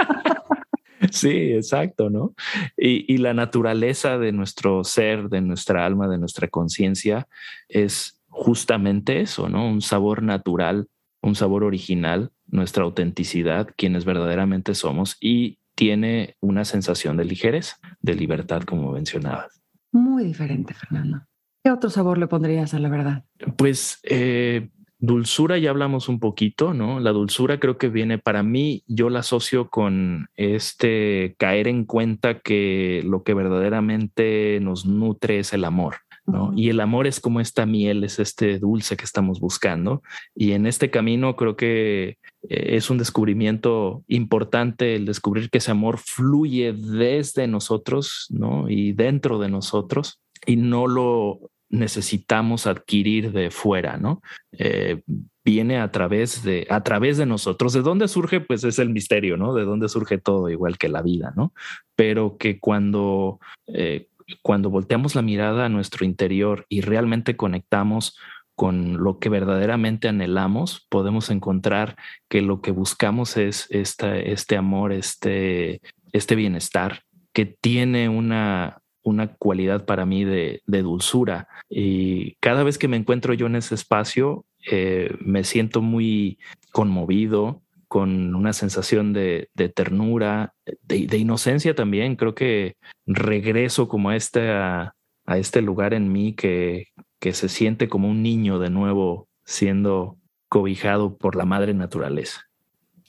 Sí, 1.09 1.53
exacto, 1.53 2.09
¿no? 2.09 2.35
Y, 2.77 3.17
la 3.17 3.33
naturaleza 3.33 4.17
de 4.17 4.31
nuestro 4.31 4.83
ser, 4.83 5.29
de 5.29 5.41
nuestra 5.41 5.85
alma, 5.85 6.07
de 6.07 6.17
nuestra 6.17 6.47
conciencia 6.47 7.27
es 7.67 8.21
justamente 8.29 9.19
eso, 9.19 9.49
¿no? 9.49 9.67
Un 9.67 9.81
sabor 9.81 10.23
natural, 10.23 10.87
un 11.21 11.35
sabor 11.35 11.63
original, 11.63 12.31
nuestra 12.47 12.83
autenticidad, 12.83 13.67
quienes 13.75 14.05
verdaderamente 14.05 14.75
somos 14.75 15.17
y 15.19 15.57
tiene 15.81 16.35
una 16.41 16.63
sensación 16.63 17.17
de 17.17 17.25
ligereza, 17.25 17.77
de 18.01 18.13
libertad, 18.13 18.61
como 18.61 18.91
mencionabas. 18.91 19.63
Muy 19.91 20.23
diferente, 20.23 20.75
Fernando. 20.75 21.23
¿Qué 21.63 21.71
otro 21.71 21.89
sabor 21.89 22.19
le 22.19 22.27
pondrías 22.27 22.75
a 22.75 22.79
la 22.79 22.87
verdad? 22.87 23.25
Pues 23.57 23.99
eh, 24.03 24.69
Dulzura 24.99 25.57
ya 25.57 25.71
hablamos 25.71 26.07
un 26.07 26.19
poquito, 26.19 26.75
¿no? 26.75 26.99
La 26.99 27.09
dulzura 27.09 27.59
creo 27.59 27.79
que 27.79 27.89
viene 27.89 28.19
para 28.19 28.43
mí, 28.43 28.83
yo 28.85 29.09
la 29.09 29.21
asocio 29.21 29.71
con 29.71 30.27
este 30.35 31.33
caer 31.39 31.67
en 31.67 31.85
cuenta 31.85 32.41
que 32.41 33.01
lo 33.03 33.23
que 33.23 33.33
verdaderamente 33.33 34.59
nos 34.61 34.85
nutre 34.85 35.39
es 35.39 35.51
el 35.51 35.65
amor. 35.65 35.95
¿No? 36.31 36.53
Y 36.55 36.69
el 36.69 36.79
amor 36.79 37.07
es 37.07 37.19
como 37.19 37.39
esta 37.39 37.65
miel, 37.65 38.03
es 38.03 38.19
este 38.19 38.59
dulce 38.59 38.97
que 38.97 39.05
estamos 39.05 39.39
buscando. 39.39 40.01
Y 40.35 40.53
en 40.53 40.65
este 40.65 40.89
camino 40.89 41.35
creo 41.35 41.55
que 41.55 42.17
eh, 42.49 42.75
es 42.75 42.89
un 42.89 42.97
descubrimiento 42.97 44.03
importante 44.07 44.95
el 44.95 45.05
descubrir 45.05 45.49
que 45.49 45.59
ese 45.59 45.71
amor 45.71 45.97
fluye 45.97 46.73
desde 46.73 47.47
nosotros, 47.47 48.27
¿no? 48.29 48.69
Y 48.69 48.93
dentro 48.93 49.39
de 49.39 49.49
nosotros 49.49 50.21
y 50.45 50.55
no 50.55 50.87
lo 50.87 51.51
necesitamos 51.69 52.67
adquirir 52.67 53.31
de 53.31 53.49
fuera, 53.49 53.97
¿no? 53.97 54.21
Eh, 54.51 55.01
viene 55.43 55.79
a 55.79 55.91
través 55.91 56.43
de 56.43 56.67
a 56.69 56.83
través 56.83 57.17
de 57.17 57.25
nosotros. 57.25 57.73
¿De 57.73 57.81
dónde 57.81 58.07
surge? 58.07 58.41
Pues 58.41 58.63
es 58.63 58.77
el 58.79 58.89
misterio, 58.89 59.37
¿no? 59.37 59.53
De 59.53 59.63
dónde 59.63 59.89
surge 59.89 60.17
todo, 60.17 60.49
igual 60.49 60.77
que 60.77 60.89
la 60.89 61.01
vida, 61.01 61.33
¿no? 61.35 61.53
Pero 61.95 62.37
que 62.37 62.59
cuando 62.59 63.39
eh, 63.67 64.07
cuando 64.41 64.69
volteamos 64.69 65.15
la 65.15 65.21
mirada 65.21 65.65
a 65.65 65.69
nuestro 65.69 66.05
interior 66.05 66.65
y 66.69 66.81
realmente 66.81 67.35
conectamos 67.35 68.17
con 68.55 69.01
lo 69.03 69.19
que 69.19 69.29
verdaderamente 69.29 70.07
anhelamos, 70.07 70.85
podemos 70.89 71.29
encontrar 71.29 71.95
que 72.29 72.41
lo 72.41 72.61
que 72.61 72.71
buscamos 72.71 73.37
es 73.37 73.67
este 73.71 74.57
amor, 74.57 74.91
este, 74.91 75.81
este 76.11 76.35
bienestar 76.35 77.03
que 77.33 77.45
tiene 77.45 78.09
una, 78.09 78.81
una 79.03 79.33
cualidad 79.35 79.85
para 79.85 80.05
mí 80.05 80.23
de, 80.25 80.61
dulzura. 80.65 81.47
Y 81.69 82.35
cada 82.35 82.63
vez 82.63 82.77
que 82.77 82.87
me 82.87 82.97
encuentro 82.97 83.33
yo 83.33 83.47
en 83.47 83.55
ese 83.55 83.75
espacio, 83.75 84.45
eh, 84.69 85.15
me 85.19 85.43
siento 85.43 85.81
muy 85.81 86.39
conmovido, 86.71 87.61
con 87.91 88.33
una 88.35 88.53
sensación 88.53 89.11
de, 89.11 89.49
ternura, 89.75 90.53
de, 90.83 91.17
inocencia 91.17 91.75
también. 91.75 92.15
Creo 92.15 92.33
que 92.33 92.77
regreso 93.05 93.89
como 93.89 94.11
a 94.11 94.15
este, 94.15 94.49
a, 94.49 94.95
este 95.27 95.61
lugar 95.61 95.93
en 95.93 96.09
mí 96.09 96.31
que, 96.31 96.87
que 97.19 97.33
se 97.33 97.49
siente 97.49 97.89
como 97.89 98.07
un 98.07 98.23
niño 98.23 98.59
de 98.59 98.69
nuevo 98.69 99.27
siendo 99.43 100.15
cobijado 100.47 101.17
por 101.17 101.35
la 101.35 101.43
madre 101.43 101.73
naturaleza. 101.73 102.43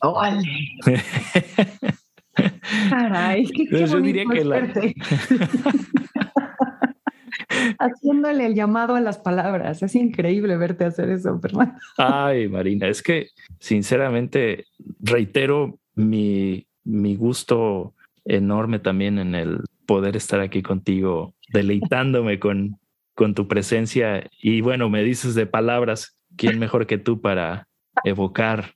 Caray, 2.91 3.47
qué, 3.47 3.87
yo 3.87 4.01
diría 4.01 4.25
que 4.33 4.45
la... 4.45 4.67
Haciéndole 7.79 8.47
el 8.47 8.55
llamado 8.55 8.95
a 8.95 9.01
las 9.01 9.19
palabras. 9.19 9.83
Es 9.83 9.95
increíble 9.95 10.57
verte 10.57 10.85
hacer 10.85 11.11
eso, 11.11 11.39
Fernando. 11.41 11.75
Ay, 11.97 12.49
Marina, 12.49 12.89
es 12.89 13.03
que 13.03 13.29
sinceramente 13.59 14.67
reitero 15.01 15.79
mi, 15.95 16.67
mi 16.85 17.17
gusto 17.17 17.95
enorme 18.25 18.79
también 18.79 19.19
en 19.19 19.35
el 19.35 19.61
poder 19.87 20.17
estar 20.17 20.41
aquí 20.41 20.63
contigo, 20.63 21.35
deleitándome 21.53 22.39
con, 22.39 22.79
con 23.15 23.35
tu 23.35 23.49
presencia. 23.49 24.29
Y 24.41 24.61
bueno, 24.61 24.89
me 24.89 25.03
dices 25.03 25.35
de 25.35 25.47
palabras, 25.47 26.17
¿quién 26.37 26.59
mejor 26.59 26.87
que 26.87 26.99
tú 26.99 27.21
para 27.21 27.69
evocar 28.05 28.75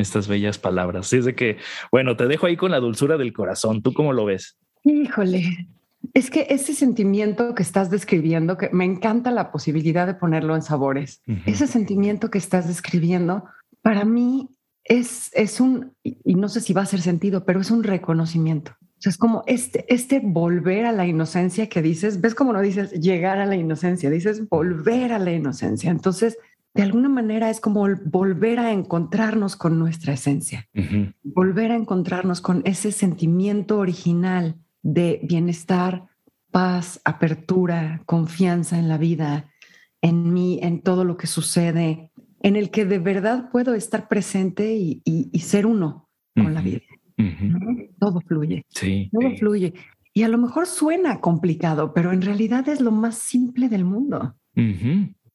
estas 0.00 0.28
bellas 0.28 0.58
palabras. 0.58 1.06
Así 1.06 1.18
es 1.18 1.24
de 1.24 1.34
que, 1.34 1.58
bueno, 1.90 2.16
te 2.16 2.26
dejo 2.26 2.46
ahí 2.46 2.56
con 2.56 2.70
la 2.70 2.80
dulzura 2.80 3.16
del 3.16 3.32
corazón. 3.32 3.82
¿Tú 3.82 3.92
cómo 3.92 4.12
lo 4.12 4.24
ves? 4.24 4.58
Híjole, 4.84 5.66
es 6.14 6.30
que 6.30 6.46
ese 6.50 6.74
sentimiento 6.74 7.54
que 7.54 7.62
estás 7.62 7.90
describiendo, 7.90 8.56
que 8.56 8.70
me 8.70 8.84
encanta 8.84 9.30
la 9.30 9.50
posibilidad 9.50 10.06
de 10.06 10.14
ponerlo 10.14 10.54
en 10.54 10.62
sabores, 10.62 11.22
ese 11.46 11.66
sentimiento 11.66 12.30
que 12.30 12.38
estás 12.38 12.68
describiendo, 12.68 13.44
para 13.82 14.04
mí 14.04 14.48
es, 14.84 15.30
es 15.34 15.60
un, 15.60 15.92
y 16.02 16.34
no 16.34 16.48
sé 16.48 16.60
si 16.60 16.72
va 16.72 16.82
a 16.82 16.84
hacer 16.84 17.00
sentido, 17.00 17.44
pero 17.44 17.60
es 17.60 17.70
un 17.70 17.82
reconocimiento. 17.82 18.72
O 18.80 19.00
sea, 19.00 19.10
es 19.10 19.18
como 19.18 19.44
este, 19.46 19.84
este 19.92 20.20
volver 20.20 20.84
a 20.84 20.92
la 20.92 21.06
inocencia 21.06 21.68
que 21.68 21.82
dices, 21.82 22.20
ves 22.20 22.34
como 22.34 22.52
no 22.52 22.60
dices 22.60 22.92
llegar 22.92 23.38
a 23.38 23.46
la 23.46 23.54
inocencia, 23.54 24.10
dices 24.10 24.48
volver 24.48 25.12
a 25.12 25.20
la 25.20 25.30
inocencia. 25.30 25.90
Entonces, 25.90 26.36
de 26.74 26.82
alguna 26.82 27.08
manera 27.08 27.48
es 27.50 27.60
como 27.60 27.86
volver 28.04 28.58
a 28.58 28.72
encontrarnos 28.72 29.56
con 29.56 29.78
nuestra 29.78 30.12
esencia, 30.12 30.68
volver 31.22 31.72
a 31.72 31.76
encontrarnos 31.76 32.40
con 32.40 32.62
ese 32.64 32.92
sentimiento 32.92 33.78
original 33.78 34.56
de 34.82 35.20
bienestar, 35.22 36.08
paz, 36.50 37.00
apertura, 37.04 38.02
confianza 38.06 38.78
en 38.78 38.88
la 38.88 38.98
vida, 38.98 39.50
en 40.00 40.32
mí, 40.32 40.60
en 40.62 40.82
todo 40.82 41.04
lo 41.04 41.16
que 41.16 41.26
sucede, 41.26 42.10
en 42.40 42.56
el 42.56 42.70
que 42.70 42.84
de 42.84 42.98
verdad 42.98 43.50
puedo 43.50 43.74
estar 43.74 44.08
presente 44.08 44.74
y, 44.74 45.30
ser 45.40 45.66
uno 45.66 46.08
con 46.34 46.54
la 46.54 46.60
vida. 46.60 46.80
Todo 47.98 48.20
fluye. 48.20 48.64
Sí. 48.68 49.10
Todo 49.12 49.36
fluye. 49.36 49.74
Y 50.14 50.22
a 50.22 50.28
lo 50.28 50.38
mejor 50.38 50.66
suena 50.66 51.20
complicado, 51.20 51.92
pero 51.92 52.12
en 52.12 52.22
realidad 52.22 52.68
es 52.68 52.80
lo 52.80 52.90
más 52.90 53.16
simple 53.16 53.68
del 53.68 53.84
mundo. 53.84 54.34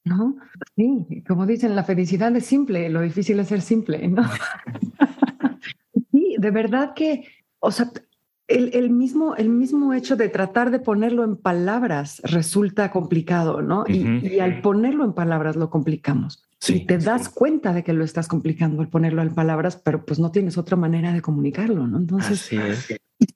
¿No? 0.05 0.35
Sí, 0.75 1.23
como 1.25 1.45
dicen, 1.45 1.75
la 1.75 1.83
felicidad 1.83 2.35
es 2.35 2.45
simple, 2.45 2.89
lo 2.89 3.01
difícil 3.01 3.39
es 3.39 3.47
ser 3.47 3.61
simple, 3.61 4.05
¿no? 4.09 4.23
sí, 6.11 6.35
de 6.37 6.51
verdad 6.51 6.93
que, 6.93 7.25
o 7.59 7.71
sea, 7.71 7.89
el, 8.47 8.89
mismo, 8.89 9.35
el 9.35 9.49
mismo 9.49 9.93
hecho 9.93 10.15
de 10.15 10.29
tratar 10.29 10.69
de 10.71 10.79
ponerlo 10.79 11.23
en 11.23 11.37
palabras 11.37 12.21
resulta 12.23 12.91
complicado, 12.91 13.61
¿no? 13.61 13.85
y, 13.87 14.39
al 14.39 14.61
ponerlo 14.61 15.05
en 15.05 15.13
palabras 15.13 15.55
lo 15.55 15.69
complicamos. 15.69 16.43
Sí, 16.59 16.75
y 16.75 16.85
te 16.85 16.97
das 16.97 17.29
cuenta 17.29 17.73
de 17.73 17.83
que 17.83 17.93
lo 17.93 18.03
estás 18.03 18.27
complicando 18.27 18.81
al 18.81 18.89
ponerlo 18.89 19.21
en 19.21 19.33
palabras, 19.33 19.75
pero 19.77 20.05
pues 20.05 20.19
no 20.19 20.31
tienes 20.31 20.57
otra 20.57 20.77
manera 20.77 21.13
de 21.13 21.21
comunicarlo, 21.21 21.87
¿no? 21.87 21.97
Entonces, 21.97 22.49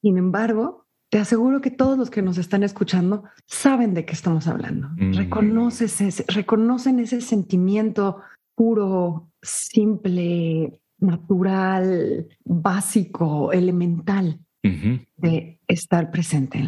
sin 0.01 0.17
embargo, 0.17 0.85
te 1.09 1.19
aseguro 1.19 1.61
que 1.61 1.71
todos 1.71 1.97
los 1.97 2.09
que 2.09 2.21
nos 2.21 2.37
están 2.37 2.63
escuchando 2.63 3.23
saben 3.45 3.93
de 3.93 4.05
qué 4.05 4.13
estamos 4.13 4.47
hablando. 4.47 4.89
Mm. 4.97 5.13
Reconoces 5.13 6.25
reconocen 6.27 6.99
ese 6.99 7.21
sentimiento 7.21 8.21
puro, 8.55 9.29
simple, 9.41 10.81
natural, 10.99 12.27
básico, 12.45 13.51
elemental 13.51 14.39
de 14.63 15.59
estar 15.67 16.11
presente. 16.11 16.67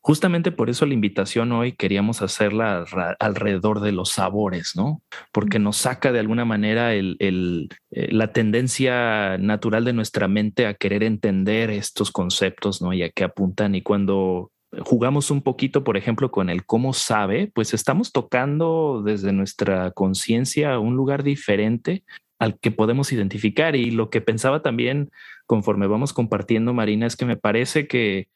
Justamente 0.00 0.52
por 0.52 0.70
eso 0.70 0.86
la 0.86 0.94
invitación 0.94 1.52
hoy 1.52 1.72
queríamos 1.72 2.22
hacerla 2.22 2.86
alrededor 3.20 3.80
de 3.80 3.92
los 3.92 4.10
sabores, 4.10 4.72
¿no? 4.74 5.02
Porque 5.32 5.58
nos 5.58 5.76
saca 5.76 6.12
de 6.12 6.18
alguna 6.18 6.46
manera 6.46 6.94
el, 6.94 7.16
eh, 7.20 8.08
la 8.10 8.32
tendencia 8.32 9.36
natural 9.36 9.84
de 9.84 9.92
nuestra 9.92 10.26
mente 10.26 10.66
a 10.66 10.74
querer 10.74 11.02
entender 11.02 11.70
estos 11.70 12.10
conceptos, 12.10 12.80
¿no? 12.80 12.94
Y 12.94 13.02
a 13.02 13.10
qué 13.10 13.24
apuntan. 13.24 13.74
Y 13.74 13.82
cuando 13.82 14.50
jugamos 14.84 15.30
un 15.30 15.42
poquito, 15.42 15.84
por 15.84 15.96
ejemplo, 15.96 16.30
con 16.30 16.48
el 16.50 16.64
cómo 16.64 16.92
sabe, 16.92 17.50
pues 17.54 17.74
estamos 17.74 18.12
tocando 18.12 19.02
desde 19.04 19.32
nuestra 19.32 19.90
conciencia 19.90 20.78
un 20.78 20.96
lugar 20.96 21.22
diferente 21.22 22.04
al 22.38 22.58
que 22.58 22.70
podemos 22.70 23.12
identificar. 23.12 23.76
Y 23.76 23.90
lo 23.90 24.10
que 24.10 24.20
pensaba 24.20 24.62
también 24.62 25.10
conforme 25.48 25.86
vamos 25.86 26.12
compartiendo, 26.12 26.74
Marina, 26.74 27.06
es 27.06 27.16
que 27.16 27.24
me 27.24 27.38
parece 27.38 27.88
que 27.88 28.28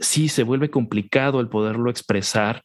sí 0.00 0.28
se 0.28 0.44
vuelve 0.44 0.70
complicado 0.70 1.40
el 1.40 1.48
poderlo 1.48 1.90
expresar 1.90 2.64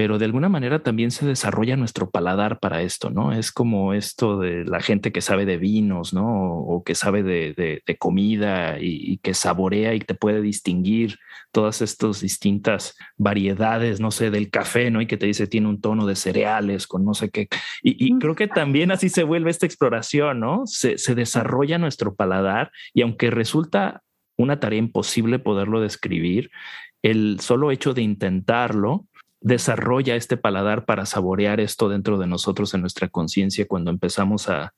pero 0.00 0.16
de 0.16 0.24
alguna 0.24 0.48
manera 0.48 0.82
también 0.82 1.10
se 1.10 1.26
desarrolla 1.26 1.76
nuestro 1.76 2.08
paladar 2.08 2.58
para 2.58 2.80
esto, 2.80 3.10
¿no? 3.10 3.34
Es 3.34 3.52
como 3.52 3.92
esto 3.92 4.38
de 4.38 4.64
la 4.64 4.80
gente 4.80 5.12
que 5.12 5.20
sabe 5.20 5.44
de 5.44 5.58
vinos, 5.58 6.14
¿no? 6.14 6.56
O, 6.56 6.82
que 6.82 6.94
sabe 6.94 7.22
de, 7.22 7.82
comida 7.98 8.78
y, 8.80 9.18
que 9.18 9.34
saborea 9.34 9.92
y 9.92 10.00
te 10.00 10.14
puede 10.14 10.40
distinguir 10.40 11.18
todas 11.52 11.82
estas 11.82 12.22
distintas 12.22 12.96
variedades, 13.18 14.00
no 14.00 14.10
sé, 14.10 14.30
del 14.30 14.48
café, 14.48 14.90
¿no? 14.90 15.02
Y 15.02 15.06
que 15.06 15.18
te 15.18 15.26
dice 15.26 15.46
tiene 15.46 15.68
un 15.68 15.82
tono 15.82 16.06
de 16.06 16.16
cereales 16.16 16.86
con 16.86 17.04
no 17.04 17.12
sé 17.12 17.28
qué. 17.28 17.48
Y, 17.82 18.18
creo 18.18 18.34
que 18.34 18.48
también 18.48 18.92
así 18.92 19.10
se 19.10 19.24
vuelve 19.24 19.50
esta 19.50 19.66
exploración, 19.66 20.40
¿no? 20.40 20.62
Se, 20.64 20.96
se 20.96 21.14
desarrolla 21.14 21.76
nuestro 21.76 22.14
paladar 22.14 22.72
y 22.94 23.02
aunque 23.02 23.30
resulta 23.30 24.02
una 24.38 24.60
tarea 24.60 24.78
imposible 24.78 25.40
poderlo 25.40 25.78
describir, 25.82 26.50
el 27.02 27.40
solo 27.40 27.70
hecho 27.70 27.92
de 27.92 28.00
intentarlo 28.00 29.06
desarrolla 29.40 30.16
este 30.16 30.36
paladar 30.36 30.84
para 30.84 31.06
saborear 31.06 31.60
esto 31.60 31.88
dentro 31.88 32.18
de 32.18 32.26
nosotros 32.26 32.74
en 32.74 32.82
nuestra 32.82 33.08
conciencia 33.08 33.66
cuando 33.66 33.90
empezamos 33.90 34.48
a, 34.48 34.72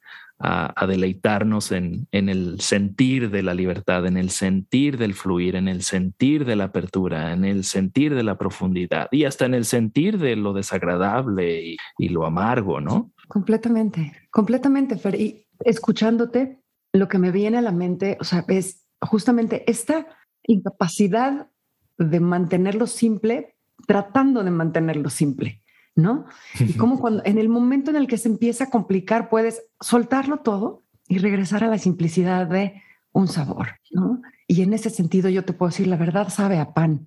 deleitarnos 0.88 1.70
en, 1.70 2.08
el 2.10 2.60
sentir 2.60 3.30
de 3.30 3.44
la 3.44 3.54
libertad, 3.54 4.06
en 4.06 4.16
el 4.16 4.30
sentir 4.30 4.98
del 4.98 5.14
fluir, 5.14 5.54
en 5.54 5.68
el 5.68 5.82
sentir 5.82 6.44
de 6.44 6.56
la 6.56 6.64
apertura, 6.64 7.32
en 7.32 7.44
el 7.44 7.62
sentir 7.62 8.12
de 8.16 8.24
la 8.24 8.36
profundidad 8.36 9.06
y 9.12 9.24
hasta 9.24 9.44
en 9.44 9.54
el 9.54 9.64
sentir 9.64 10.18
de 10.18 10.34
lo 10.34 10.52
desagradable 10.52 11.76
y, 11.96 12.08
lo 12.08 12.26
amargo, 12.26 12.80
¿no? 12.80 13.12
Completamente, 13.28 14.12
completamente, 14.32 14.96
Fer. 14.96 15.14
Y 15.14 15.46
escuchándote, 15.60 16.58
lo 16.92 17.06
que 17.06 17.18
me 17.18 17.30
viene 17.30 17.58
a 17.58 17.62
la 17.62 17.72
mente, 17.72 18.18
o 18.20 18.24
sea, 18.24 18.44
es 18.48 18.84
justamente 19.00 19.62
esta 19.70 20.08
incapacidad 20.42 21.50
de 21.98 22.18
mantenerlo 22.18 22.88
simple 22.88 23.54
tratando 23.86 24.42
de 24.44 24.50
mantenerlo 24.50 25.10
simple, 25.10 25.62
¿no? 25.94 26.26
Y 26.60 26.74
como 26.74 26.98
cuando 26.98 27.22
en 27.24 27.38
el 27.38 27.48
momento 27.48 27.90
en 27.90 27.96
el 27.96 28.06
que 28.06 28.18
se 28.18 28.28
empieza 28.28 28.64
a 28.64 28.70
complicar 28.70 29.28
puedes 29.28 29.62
soltarlo 29.80 30.38
todo 30.38 30.82
y 31.08 31.18
regresar 31.18 31.64
a 31.64 31.68
la 31.68 31.78
simplicidad 31.78 32.46
de 32.46 32.82
un 33.12 33.28
sabor, 33.28 33.68
¿no? 33.90 34.22
Y 34.46 34.62
en 34.62 34.72
ese 34.72 34.90
sentido 34.90 35.28
yo 35.28 35.44
te 35.44 35.52
puedo 35.52 35.70
decir, 35.70 35.86
la 35.86 35.96
verdad 35.96 36.28
sabe 36.28 36.58
a 36.58 36.72
pan, 36.72 37.06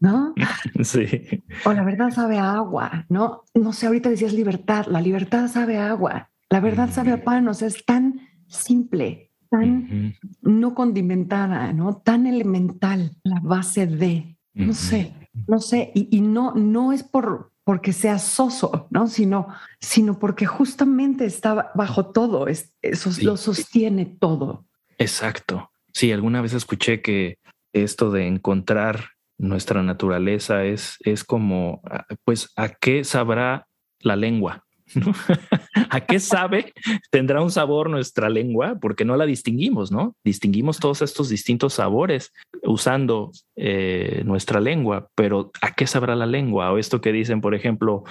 ¿no? 0.00 0.34
Sí. 0.82 1.42
O 1.64 1.72
la 1.72 1.84
verdad 1.84 2.10
sabe 2.10 2.38
a 2.38 2.52
agua, 2.52 3.06
¿no? 3.08 3.44
No 3.54 3.72
sé, 3.72 3.86
ahorita 3.86 4.10
decías 4.10 4.32
libertad, 4.32 4.86
la 4.86 5.00
libertad 5.00 5.48
sabe 5.48 5.78
a 5.78 5.90
agua, 5.90 6.30
la 6.50 6.60
verdad 6.60 6.90
sabe 6.90 7.12
a 7.12 7.24
pan, 7.24 7.48
o 7.48 7.54
sea, 7.54 7.68
es 7.68 7.84
tan 7.84 8.20
simple, 8.48 9.30
tan 9.50 10.14
no 10.42 10.74
condimentada, 10.74 11.72
¿no? 11.72 11.96
Tan 11.96 12.26
elemental, 12.26 13.16
la 13.22 13.40
base 13.40 13.86
de, 13.86 14.36
no 14.54 14.74
sé, 14.74 15.14
no 15.46 15.60
sé, 15.60 15.92
y, 15.94 16.20
no, 16.20 16.54
no 16.54 16.92
es 16.92 17.02
por, 17.02 17.52
porque 17.64 17.92
sea 17.92 18.18
soso, 18.18 18.86
¿no? 18.90 19.06
Sino, 19.06 19.48
sino 19.80 20.18
porque 20.18 20.46
justamente 20.46 21.24
está 21.24 21.72
bajo 21.74 22.06
todo, 22.06 22.48
es, 22.48 22.72
eso 22.82 23.10
lo 23.22 23.36
sostiene 23.36 24.06
todo. 24.06 24.66
Exacto. 24.98 25.70
Sí, 25.92 26.12
alguna 26.12 26.40
vez 26.40 26.54
escuché 26.54 27.02
que 27.02 27.38
esto 27.72 28.10
de 28.10 28.26
encontrar 28.26 29.10
nuestra 29.38 29.82
naturaleza 29.82 30.64
es, 30.64 30.96
es 31.00 31.24
como, 31.24 31.80
ah, 31.84 32.06
pues, 32.24 32.50
¿a 32.56 32.68
qué 32.68 33.04
sabrá 33.04 33.68
la 34.00 34.16
lengua? 34.16 34.64
¿A 35.90 36.00
qué 36.00 36.20
sabe? 36.20 36.72
Tendrá 37.10 37.42
un 37.42 37.50
sabor 37.50 37.90
nuestra 37.90 38.28
lengua 38.28 38.78
porque 38.80 39.04
no 39.04 39.16
la 39.16 39.26
distinguimos, 39.26 39.92
¿no? 39.92 40.16
Distinguimos 40.24 40.78
todos 40.78 41.02
estos 41.02 41.28
distintos 41.28 41.74
sabores 41.74 42.32
usando 42.62 43.32
eh, 43.56 44.22
nuestra 44.24 44.60
lengua, 44.60 45.08
pero 45.14 45.50
¿a 45.60 45.74
qué 45.74 45.86
sabrá 45.86 46.16
la 46.16 46.26
lengua? 46.26 46.72
O 46.72 46.78
esto 46.78 47.00
que 47.00 47.12
dicen, 47.12 47.40
por 47.40 47.54
ejemplo, 47.54 48.04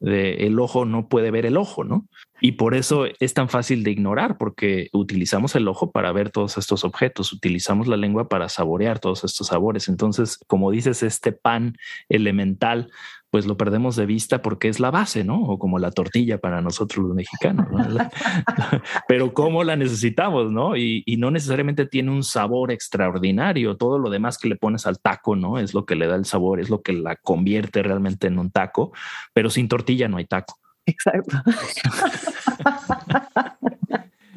el 0.00 0.58
ojo 0.60 0.84
no 0.84 1.08
puede 1.08 1.30
ver 1.30 1.44
el 1.44 1.56
ojo, 1.56 1.82
¿no? 1.82 2.06
Y 2.40 2.52
por 2.52 2.76
eso 2.76 3.06
es 3.18 3.34
tan 3.34 3.48
fácil 3.48 3.82
de 3.82 3.90
ignorar, 3.90 4.38
porque 4.38 4.88
utilizamos 4.92 5.56
el 5.56 5.66
ojo 5.66 5.90
para 5.90 6.12
ver 6.12 6.30
todos 6.30 6.56
estos 6.56 6.84
objetos, 6.84 7.32
utilizamos 7.32 7.88
la 7.88 7.96
lengua 7.96 8.28
para 8.28 8.48
saborear 8.48 9.00
todos 9.00 9.24
estos 9.24 9.48
sabores. 9.48 9.88
Entonces, 9.88 10.38
como 10.46 10.70
dices, 10.70 11.02
este 11.02 11.32
pan 11.32 11.76
elemental 12.08 12.90
pues 13.30 13.46
lo 13.46 13.56
perdemos 13.56 13.96
de 13.96 14.06
vista 14.06 14.40
porque 14.40 14.68
es 14.68 14.80
la 14.80 14.90
base, 14.90 15.24
¿no? 15.24 15.42
O 15.42 15.58
como 15.58 15.78
la 15.78 15.90
tortilla 15.90 16.38
para 16.38 16.62
nosotros 16.62 17.04
los 17.06 17.14
mexicanos, 17.14 17.66
¿no? 17.70 17.78
Pero 19.08 19.34
cómo 19.34 19.64
la 19.64 19.76
necesitamos, 19.76 20.50
¿no? 20.50 20.76
Y, 20.76 21.04
no 21.18 21.30
necesariamente 21.30 21.84
tiene 21.84 22.12
un 22.12 22.22
sabor 22.22 22.70
extraordinario. 22.70 23.76
Todo 23.76 23.98
lo 23.98 24.08
demás 24.08 24.38
que 24.38 24.48
le 24.48 24.56
pones 24.56 24.86
al 24.86 25.00
taco, 25.00 25.34
¿no? 25.34 25.58
Es 25.58 25.74
lo 25.74 25.84
que 25.84 25.96
le 25.96 26.06
da 26.06 26.14
el 26.14 26.24
sabor, 26.24 26.60
es 26.60 26.70
lo 26.70 26.80
que 26.80 26.92
la 26.92 27.16
convierte 27.16 27.82
realmente 27.82 28.28
en 28.28 28.38
un 28.38 28.50
taco, 28.50 28.92
pero 29.32 29.50
sin 29.50 29.68
tortilla 29.68 30.08
no 30.08 30.18
hay 30.18 30.26
taco. 30.26 30.58
Exacto. 30.86 31.36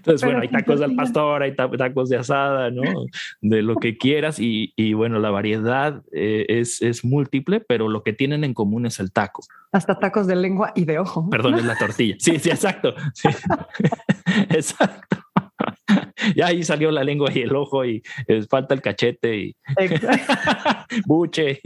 Entonces, 0.01 0.25
bueno, 0.25 0.41
hay 0.41 0.48
tacos 0.48 0.79
del 0.79 0.96
pastor, 0.96 1.43
hay 1.43 1.55
tacos 1.55 2.10
de 2.10 2.17
asada, 2.17 2.72
¿no? 2.72 2.81
De 3.39 3.62
lo 3.62 3.75
que 3.75 3.98
quieras. 3.98 4.38
Y, 4.39 4.93
bueno, 4.93 5.20
la 5.20 5.29
variedad 5.29 6.01
eh, 6.12 6.46
es, 6.50 6.81
es 6.81 7.05
múltiple, 7.05 7.60
pero 7.60 7.88
lo 7.88 8.01
que 8.01 8.13
tienen 8.13 8.43
en 8.43 8.55
común 8.55 8.88
es 8.88 9.00
el 9.00 9.12
taco. 9.12 9.43
Hasta 9.72 10.00
tacos 10.00 10.25
de 10.25 10.36
lengua 10.36 10.74
y 10.75 10.86
de 10.86 10.98
ojo. 10.98 11.29
Perdón, 11.29 11.55
es 11.55 11.65
la 11.65 11.75
tortilla. 11.79 12.15
Sí, 12.17 12.39
sí, 12.39 12.50
exacto. 12.50 12.96
Sí. 13.13 13.29
exacto. 14.50 15.17
ya 16.36 16.48
ahí 16.48 16.63
salió 16.63 16.89
la 16.89 17.03
lengua 17.03 17.29
y 17.34 17.41
el 17.41 17.55
ojo 17.55 17.86
y 17.86 18.01
eh, 18.27 18.41
falta 18.50 18.74
el 18.74 18.81
cachete 18.81 19.36
y 19.38 19.55
buche. 21.05 21.62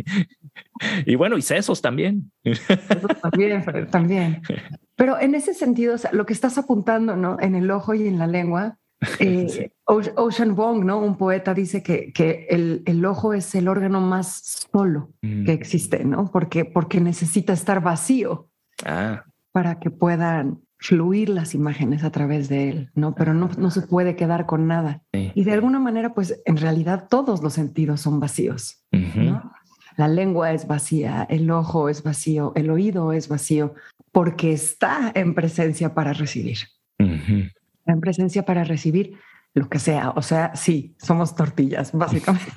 Y 1.06 1.16
bueno, 1.16 1.38
y 1.38 1.42
sesos 1.42 1.82
también. 1.82 2.32
también, 3.22 3.64
también. 3.90 4.42
Pero 4.96 5.20
en 5.20 5.36
ese 5.36 5.54
sentido, 5.54 5.96
lo 6.12 6.26
que 6.26 6.34
estás 6.34 6.58
apuntando, 6.58 7.16
¿no? 7.16 7.38
En 7.40 7.56
el 7.56 7.70
ojo 7.72 7.94
y 7.94 8.08
en 8.08 8.18
la 8.18 8.28
lengua, 8.28 8.78
eh, 9.20 9.72
Ocean 9.86 10.56
Wong, 10.56 10.86
¿no? 10.86 11.00
Un 11.00 11.18
poeta 11.18 11.54
dice 11.54 11.84
que, 11.84 12.12
que 12.14 12.48
el, 12.50 12.84
el, 12.86 13.06
ojo 13.06 13.34
es 13.34 13.54
el 13.56 13.68
órgano 13.68 14.02
más 14.02 14.68
solo 14.72 15.12
mm. 15.22 15.46
que 15.46 15.54
existe, 15.54 16.06
¿no? 16.06 16.32
Porque, 16.32 16.66
porque 16.66 17.02
necesita 17.02 17.54
estar 17.54 17.82
vacío 17.82 18.50
ah. 18.86 19.24
para 19.52 19.80
que 19.80 19.92
puedan 19.92 20.62
fluir 20.78 21.30
las 21.30 21.56
imágenes 21.56 22.04
a 22.04 22.12
través 22.12 22.48
de 22.48 22.70
él, 22.70 22.92
¿no? 22.94 23.16
Pero 23.16 23.34
no, 23.34 23.50
no 23.58 23.72
se 23.72 23.82
puede 23.82 24.16
quedar 24.16 24.46
con 24.46 24.68
nada. 24.68 25.02
Y 25.12 25.44
de 25.44 25.54
alguna 25.54 25.80
manera, 25.80 26.14
pues 26.14 26.42
en 26.46 26.58
realidad 26.58 27.08
todos 27.10 27.42
los 27.42 27.54
sentidos 27.54 28.02
son 28.02 28.20
vacíos, 28.20 28.84
¿no? 28.92 29.52
La 29.98 30.10
lengua 30.10 30.52
es 30.52 30.68
vacía, 30.68 31.26
el 31.30 31.50
ojo 31.50 31.88
es 31.88 32.04
vacío, 32.04 32.52
el 32.56 32.70
oído 32.70 33.14
es 33.14 33.30
vacío, 33.30 33.76
porque 34.16 34.54
está 34.54 35.12
en 35.14 35.36
presencia 35.36 35.94
para 35.94 36.14
recibir 36.14 36.60
en 37.86 38.00
presencia 38.00 38.46
para 38.46 38.64
recibir 38.64 39.18
lo 39.54 39.70
que 39.70 39.80
sea. 39.80 40.12
O 40.12 40.22
sea, 40.22 40.56
sí, 40.56 40.96
somos 40.98 41.36
tortillas, 41.36 41.92
básicamente. 41.92 42.52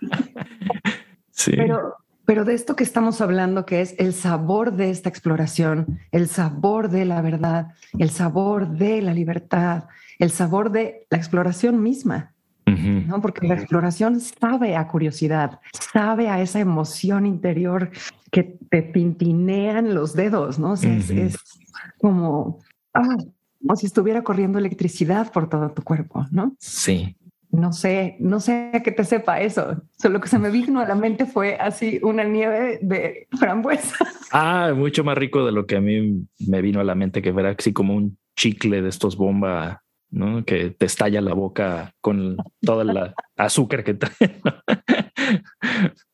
sí. 1.30 1.52
Pero, 1.56 1.96
pero 2.24 2.44
de 2.44 2.54
esto 2.54 2.76
que 2.76 2.84
estamos 2.84 3.20
hablando, 3.20 3.66
que 3.66 3.80
es 3.80 3.94
el 3.98 4.12
sabor 4.12 4.72
de 4.74 4.90
esta 4.90 5.08
exploración, 5.08 6.00
el 6.12 6.28
sabor 6.28 6.90
de 6.90 7.04
la 7.04 7.20
verdad, 7.22 7.68
el 7.98 8.10
sabor 8.10 8.68
de 8.68 9.02
la 9.02 9.14
libertad, 9.14 9.84
el 10.18 10.30
sabor 10.30 10.70
de 10.70 11.06
la 11.10 11.18
exploración 11.18 11.82
misma. 11.82 12.34
¿No? 12.80 13.20
Porque 13.20 13.46
la 13.46 13.54
exploración 13.54 14.20
sabe 14.20 14.76
a 14.76 14.86
curiosidad, 14.88 15.60
sabe 15.92 16.28
a 16.28 16.40
esa 16.40 16.60
emoción 16.60 17.26
interior 17.26 17.90
que 18.30 18.58
te 18.70 18.82
pintinean 18.82 19.94
los 19.94 20.14
dedos, 20.14 20.58
¿no? 20.58 20.74
es, 20.74 21.36
como, 21.98 22.60
ah, 22.94 23.16
como 23.60 23.76
si 23.76 23.86
estuviera 23.86 24.22
corriendo 24.22 24.58
electricidad 24.58 25.32
por 25.32 25.48
todo 25.48 25.70
tu 25.70 25.82
cuerpo, 25.82 26.26
¿no? 26.30 26.54
Sí. 26.58 27.16
No 27.50 27.72
sé, 27.72 28.16
no 28.20 28.38
sé 28.38 28.70
a 28.72 28.82
qué 28.82 28.92
te 28.92 29.04
sepa 29.04 29.40
eso. 29.40 29.82
Solo 29.98 30.20
que 30.20 30.28
se 30.28 30.38
me 30.38 30.50
vino 30.50 30.80
a 30.80 30.86
la 30.86 30.94
mente 30.94 31.26
fue 31.26 31.56
así 31.56 31.98
una 32.02 32.22
nieve 32.22 32.78
de 32.82 33.28
frambuesa. 33.38 33.96
Ah, 34.32 34.72
mucho 34.76 35.02
más 35.02 35.18
rico 35.18 35.44
de 35.44 35.50
lo 35.50 35.66
que 35.66 35.74
a 35.74 35.80
mí 35.80 36.24
me 36.46 36.62
vino 36.62 36.78
a 36.78 36.84
la 36.84 36.94
mente, 36.94 37.20
que 37.20 37.32
fuera 37.32 37.50
así 37.50 37.72
como 37.72 37.96
un 37.96 38.16
chicle 38.36 38.80
de 38.80 38.88
estos 38.88 39.16
bomba, 39.16 39.82
¿no? 40.10 40.44
Que 40.44 40.70
te 40.70 40.86
estalla 40.86 41.20
la 41.20 41.34
boca 41.34 41.94
con 42.00 42.36
toda 42.60 42.84
la 42.84 43.14
azúcar 43.36 43.84
que 43.84 43.94
trae. 43.94 44.40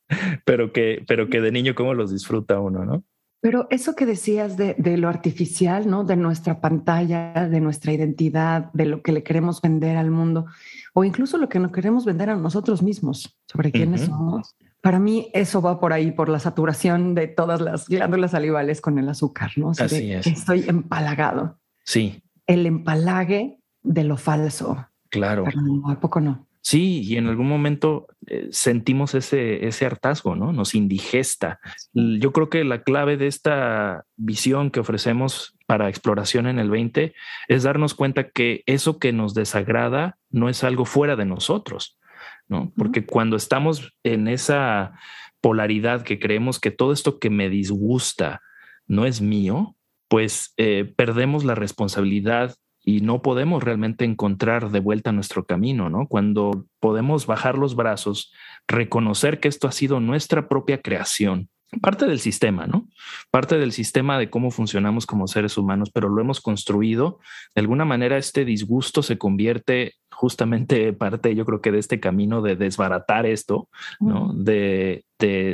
pero 0.44 0.72
que, 0.72 1.04
pero 1.06 1.28
que 1.28 1.40
de 1.40 1.52
niño 1.52 1.74
cómo 1.74 1.94
los 1.94 2.12
disfruta 2.12 2.60
uno, 2.60 2.84
¿no? 2.84 3.04
Pero 3.40 3.68
eso 3.70 3.94
que 3.94 4.06
decías 4.06 4.56
de, 4.56 4.74
lo 4.96 5.08
artificial, 5.08 5.88
¿no? 5.88 6.04
De 6.04 6.16
nuestra 6.16 6.60
pantalla, 6.60 7.48
de 7.48 7.60
nuestra 7.60 7.92
identidad, 7.92 8.72
de 8.72 8.86
lo 8.86 9.02
que 9.02 9.12
le 9.12 9.22
queremos 9.22 9.60
vender 9.60 9.96
al 9.96 10.10
mundo, 10.10 10.46
o 10.94 11.04
incluso 11.04 11.38
lo 11.38 11.48
que 11.48 11.60
nos 11.60 11.70
queremos 11.70 12.04
vender 12.04 12.30
a 12.30 12.36
nosotros 12.36 12.82
mismos 12.82 13.38
sobre 13.46 13.70
quiénes 13.70 14.00
somos. 14.02 14.56
Para 14.80 14.98
mí 14.98 15.30
eso 15.32 15.62
va 15.62 15.78
por 15.78 15.92
ahí, 15.92 16.12
por 16.12 16.28
la 16.28 16.40
saturación 16.40 17.14
de 17.14 17.28
todas 17.28 17.60
las 17.60 17.88
glándulas 17.88 18.32
salivales 18.32 18.80
con 18.80 18.98
el 18.98 19.08
azúcar, 19.08 19.52
¿no? 19.56 19.70
Así 19.70 20.12
es. 20.12 20.26
Estoy 20.26 20.64
empalagado. 20.66 21.60
Sí. 21.84 22.22
El 22.46 22.66
empalague 22.66 23.60
de 23.86 24.04
lo 24.04 24.16
falso. 24.16 24.86
Claro. 25.10 25.44
¿A 25.86 26.00
poco 26.00 26.20
no? 26.20 26.46
Sí, 26.60 27.02
y 27.02 27.16
en 27.16 27.28
algún 27.28 27.48
momento 27.48 28.08
eh, 28.26 28.48
sentimos 28.50 29.14
ese, 29.14 29.68
ese 29.68 29.86
hartazgo, 29.86 30.34
¿no? 30.34 30.52
Nos 30.52 30.74
indigesta. 30.74 31.60
Yo 31.92 32.32
creo 32.32 32.50
que 32.50 32.64
la 32.64 32.82
clave 32.82 33.16
de 33.16 33.28
esta 33.28 34.04
visión 34.16 34.72
que 34.72 34.80
ofrecemos 34.80 35.56
para 35.66 35.88
exploración 35.88 36.48
en 36.48 36.58
el 36.58 36.68
20 36.68 37.14
es 37.46 37.62
darnos 37.62 37.94
cuenta 37.94 38.30
que 38.30 38.64
eso 38.66 38.98
que 38.98 39.12
nos 39.12 39.32
desagrada 39.32 40.18
no 40.28 40.48
es 40.48 40.64
algo 40.64 40.86
fuera 40.86 41.14
de 41.14 41.24
nosotros, 41.24 42.00
¿no? 42.48 42.72
Porque 42.76 43.06
cuando 43.06 43.36
estamos 43.36 43.92
en 44.02 44.26
esa 44.26 44.98
polaridad 45.40 46.02
que 46.02 46.18
creemos 46.18 46.58
que 46.58 46.72
todo 46.72 46.92
esto 46.92 47.20
que 47.20 47.30
me 47.30 47.48
disgusta 47.48 48.42
no 48.88 49.06
es 49.06 49.20
mío, 49.20 49.76
pues 50.08 50.52
eh, 50.56 50.92
perdemos 50.96 51.44
la 51.44 51.54
responsabilidad 51.54 52.56
y 52.88 53.00
no 53.00 53.20
podemos 53.20 53.64
realmente 53.64 54.04
encontrar 54.04 54.70
de 54.70 54.78
vuelta 54.78 55.10
nuestro 55.10 55.44
camino, 55.44 55.90
¿no? 55.90 56.06
Cuando 56.06 56.66
podemos 56.78 57.26
bajar 57.26 57.58
los 57.58 57.74
brazos, 57.74 58.32
reconocer 58.68 59.40
que 59.40 59.48
esto 59.48 59.66
ha 59.66 59.72
sido 59.72 59.98
nuestra 59.98 60.48
propia 60.48 60.80
creación, 60.80 61.50
parte 61.80 62.06
del 62.06 62.20
sistema, 62.20 62.66
¿no? 62.66 62.88
Parte 63.30 63.58
del 63.58 63.72
sistema 63.72 64.18
de 64.18 64.30
cómo 64.30 64.50
funcionamos 64.50 65.06
como 65.06 65.26
seres 65.26 65.58
humanos, 65.58 65.90
pero 65.92 66.08
lo 66.08 66.20
hemos 66.20 66.40
construido. 66.40 67.18
De 67.54 67.60
alguna 67.60 67.84
manera, 67.84 68.16
este 68.16 68.44
disgusto 68.44 69.02
se 69.02 69.18
convierte 69.18 69.94
justamente 70.10 70.92
parte, 70.92 71.34
yo 71.34 71.44
creo 71.44 71.60
que 71.60 71.72
de 71.72 71.78
este 71.78 72.00
camino 72.00 72.40
de 72.40 72.56
desbaratar 72.56 73.26
esto, 73.26 73.68
¿no? 74.00 74.32
De, 74.32 75.04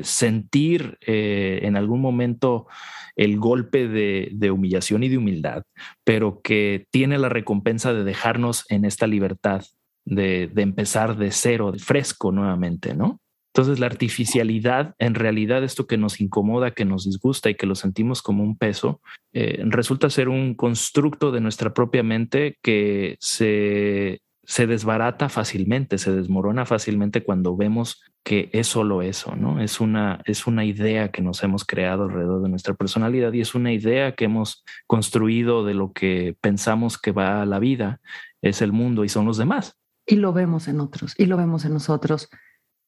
sentir 0.03 0.99
eh, 1.07 1.61
en 1.63 1.77
algún 1.77 2.01
momento 2.01 2.67
el 3.15 3.39
golpe 3.39 3.87
de, 3.87 4.51
humillación 4.51 5.05
y 5.05 5.09
de 5.09 5.19
humildad, 5.19 5.63
pero 6.05 6.41
que 6.43 6.87
tiene 6.91 7.19
la 7.19 7.29
recompensa 7.29 7.93
de 7.93 8.03
dejarnos 8.03 8.65
en 8.71 8.85
esta 8.85 9.07
libertad 9.07 9.63
de, 10.05 10.49
de 10.53 10.63
empezar 10.63 11.17
de 11.17 11.31
cero, 11.31 11.71
de 11.71 11.79
fresco 11.79 12.33
nuevamente, 12.33 12.95
¿no? 12.95 13.22
Entonces 13.55 13.81
la 13.81 13.87
artificialidad, 13.87 14.95
en 14.99 15.15
realidad 15.15 15.63
esto 15.63 15.87
que 15.87 15.99
nos 15.99 16.23
incomoda, 16.23 16.71
que 16.71 16.87
nos 16.87 17.05
disgusta 17.05 17.51
y 17.51 17.55
que 17.55 17.67
lo 17.67 17.75
sentimos 17.75 18.23
como 18.23 18.43
un 18.43 18.57
peso, 18.57 19.03
eh, 19.35 19.63
resulta 19.67 20.09
ser 20.09 20.31
un 20.31 20.55
constructo 20.55 21.31
de 21.33 21.43
nuestra 21.43 21.75
propia 21.75 22.03
mente 22.03 22.57
que 22.63 23.17
se, 23.21 24.23
se 24.45 24.67
desbarata 24.67 25.29
fácilmente, 25.29 25.99
se 25.99 26.13
desmorona 26.13 26.65
fácilmente 26.65 27.23
cuando 27.25 27.55
vemos 27.55 28.03
que 28.25 28.49
es 28.55 28.69
solo 28.69 29.03
eso, 29.03 29.37
¿no? 29.37 29.61
Es 29.61 29.81
una, 29.81 30.23
es 30.25 30.47
una 30.47 30.65
idea 30.65 31.11
que 31.11 31.21
nos 31.21 31.43
hemos 31.43 31.67
creado 31.67 32.05
alrededor 32.05 32.43
de 32.43 32.49
nuestra 32.49 32.73
personalidad 32.73 33.35
y 33.35 33.43
es 33.43 33.55
una 33.55 33.73
idea 33.73 34.15
que 34.15 34.25
hemos 34.25 34.65
construido 34.87 35.63
de 35.63 35.75
lo 35.75 35.93
que 35.93 36.37
pensamos 36.41 36.97
que 36.97 37.13
va 37.13 37.43
a 37.43 37.47
la 37.47 37.59
vida, 37.59 38.01
es 38.41 38.63
el 38.63 38.73
mundo 38.73 39.05
y 39.05 39.11
son 39.11 39.27
los 39.27 39.37
demás. 39.37 39.77
Y 40.07 40.17
lo 40.17 40.33
vemos 40.33 40.69
en 40.69 40.81
otros, 40.81 41.15
y 41.19 41.27
lo 41.27 41.37
vemos 41.37 41.67
en 41.67 41.75
nosotros 41.75 42.31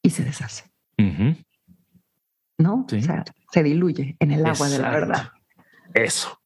y 0.04 0.10
se 0.10 0.22
deshace. 0.22 0.70
¿No? 2.58 2.86
O 2.86 3.00
sea, 3.00 3.24
se 3.50 3.62
diluye 3.64 4.16
en 4.20 4.30
el 4.30 4.46
agua 4.46 4.68
de 4.68 4.78
la 4.78 4.90
verdad. 4.90 5.32
Eso. 5.92 6.40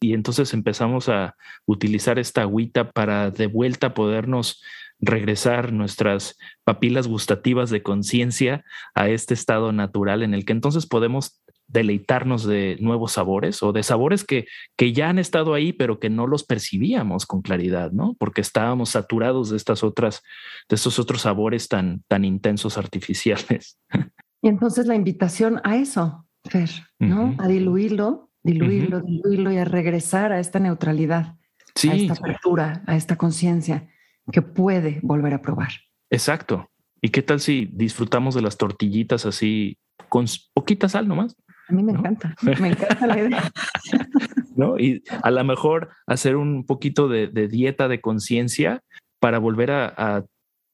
Y 0.00 0.14
entonces 0.14 0.54
empezamos 0.54 1.08
a 1.08 1.36
utilizar 1.66 2.18
esta 2.18 2.42
agüita 2.42 2.92
para 2.92 3.30
de 3.30 3.48
vuelta 3.48 3.94
podernos 3.94 4.62
regresar 5.00 5.72
nuestras 5.72 6.38
papilas 6.64 7.08
gustativas 7.08 7.68
de 7.70 7.82
conciencia 7.82 8.64
a 8.94 9.08
este 9.08 9.34
estado 9.34 9.72
natural 9.72 10.22
en 10.22 10.34
el 10.34 10.44
que 10.44 10.52
entonces 10.52 10.86
podemos 10.86 11.42
deleitarnos 11.68 12.44
de 12.44 12.76
nuevos 12.80 13.12
sabores 13.12 13.62
o 13.62 13.72
de 13.72 13.82
sabores 13.82 14.24
que, 14.24 14.46
que 14.76 14.92
ya 14.92 15.10
han 15.10 15.18
estado 15.18 15.54
ahí, 15.54 15.72
pero 15.72 16.00
que 16.00 16.10
no 16.10 16.26
los 16.26 16.42
percibíamos 16.44 17.26
con 17.26 17.42
claridad, 17.42 17.92
¿no? 17.92 18.16
Porque 18.18 18.40
estábamos 18.40 18.90
saturados 18.90 19.50
de 19.50 19.56
estas 19.58 19.84
otras, 19.84 20.22
de 20.68 20.76
estos 20.76 20.98
otros 20.98 21.22
sabores 21.22 21.68
tan, 21.68 22.02
tan 22.08 22.24
intensos 22.24 22.78
artificiales. 22.78 23.78
Y 24.40 24.46
entonces 24.46 24.86
la 24.86 24.94
invitación 24.94 25.60
a 25.64 25.78
eso, 25.78 26.24
Fer, 26.44 26.70
¿no? 27.00 27.34
A 27.38 27.48
diluirlo, 27.48 28.30
diluirlo, 28.44 29.00
diluirlo 29.00 29.50
y 29.50 29.58
a 29.58 29.64
regresar 29.64 30.30
a 30.30 30.38
esta 30.38 30.60
neutralidad, 30.60 31.34
a 31.34 31.94
esta 31.94 32.12
apertura, 32.12 32.84
a 32.86 32.94
esta 32.94 33.16
conciencia 33.16 33.88
que 34.30 34.42
puede 34.42 35.00
volver 35.02 35.34
a 35.34 35.42
probar. 35.42 35.70
Exacto. 36.08 36.70
¿Y 37.00 37.08
qué 37.08 37.22
tal 37.22 37.40
si 37.40 37.68
disfrutamos 37.72 38.36
de 38.36 38.42
las 38.42 38.56
tortillitas 38.56 39.26
así 39.26 39.76
con 40.08 40.26
poquita 40.54 40.88
sal 40.88 41.08
nomás? 41.08 41.36
A 41.68 41.72
mí 41.72 41.82
me 41.82 41.92
encanta, 41.92 42.34
me 42.42 42.68
encanta 42.68 43.06
la 43.06 43.18
idea. 43.18 43.52
¿No? 44.56 44.78
Y 44.78 45.02
a 45.22 45.30
lo 45.30 45.44
mejor 45.44 45.90
hacer 46.06 46.36
un 46.36 46.64
poquito 46.64 47.08
de, 47.08 47.28
dieta 47.48 47.88
de 47.88 48.00
conciencia 48.00 48.82
para 49.20 49.38
volver 49.38 49.70
a, 49.70 50.24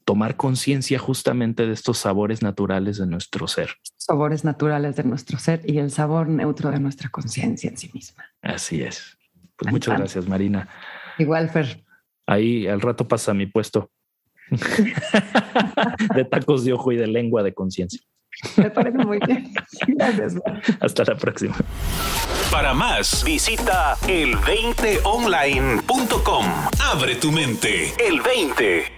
tomar 0.04 0.36
conciencia 0.36 0.98
justamente 0.98 1.66
de 1.66 1.72
estos 1.72 1.96
sabores 1.96 2.42
naturales 2.42 2.98
de 2.98 3.06
nuestro 3.06 3.48
ser. 3.48 3.70
Sabores 3.96 4.44
naturales 4.44 4.96
de 4.96 5.04
nuestro 5.04 5.38
ser 5.38 5.62
y 5.64 5.78
el 5.78 5.90
sabor 5.90 6.28
neutro 6.28 6.70
de 6.70 6.78
nuestra 6.78 7.08
conciencia 7.08 7.70
en 7.70 7.78
sí 7.78 7.90
misma. 7.94 8.22
Así 8.42 8.82
es. 8.82 9.16
Pues 9.56 9.72
muchas 9.72 9.96
gracias, 9.96 10.28
Marina. 10.28 10.68
Igual, 11.18 11.48
Fer. 11.48 11.82
Ahí 12.26 12.66
al 12.66 12.82
rato 12.82 13.08
pasa 13.08 13.32
mi 13.32 13.46
puesto 13.46 13.90
de 16.14 16.24
tacos 16.26 16.66
de 16.66 16.74
ojo 16.74 16.92
y 16.92 16.96
de 16.96 17.06
lengua 17.06 17.42
de 17.42 17.54
conciencia. 17.54 18.02
Me 18.56 18.70
parece 18.70 18.98
muy 18.98 19.18
bien. 19.26 19.52
Gracias. 19.86 20.34
Hasta 20.80 21.04
la 21.04 21.16
próxima. 21.16 21.56
Para 22.50 22.74
más, 22.74 23.24
visita 23.24 23.96
el20online.com. 24.06 26.44
Abre 26.92 27.14
tu 27.16 27.32
mente. 27.32 27.92
El 27.98 28.20
20. 28.20 28.93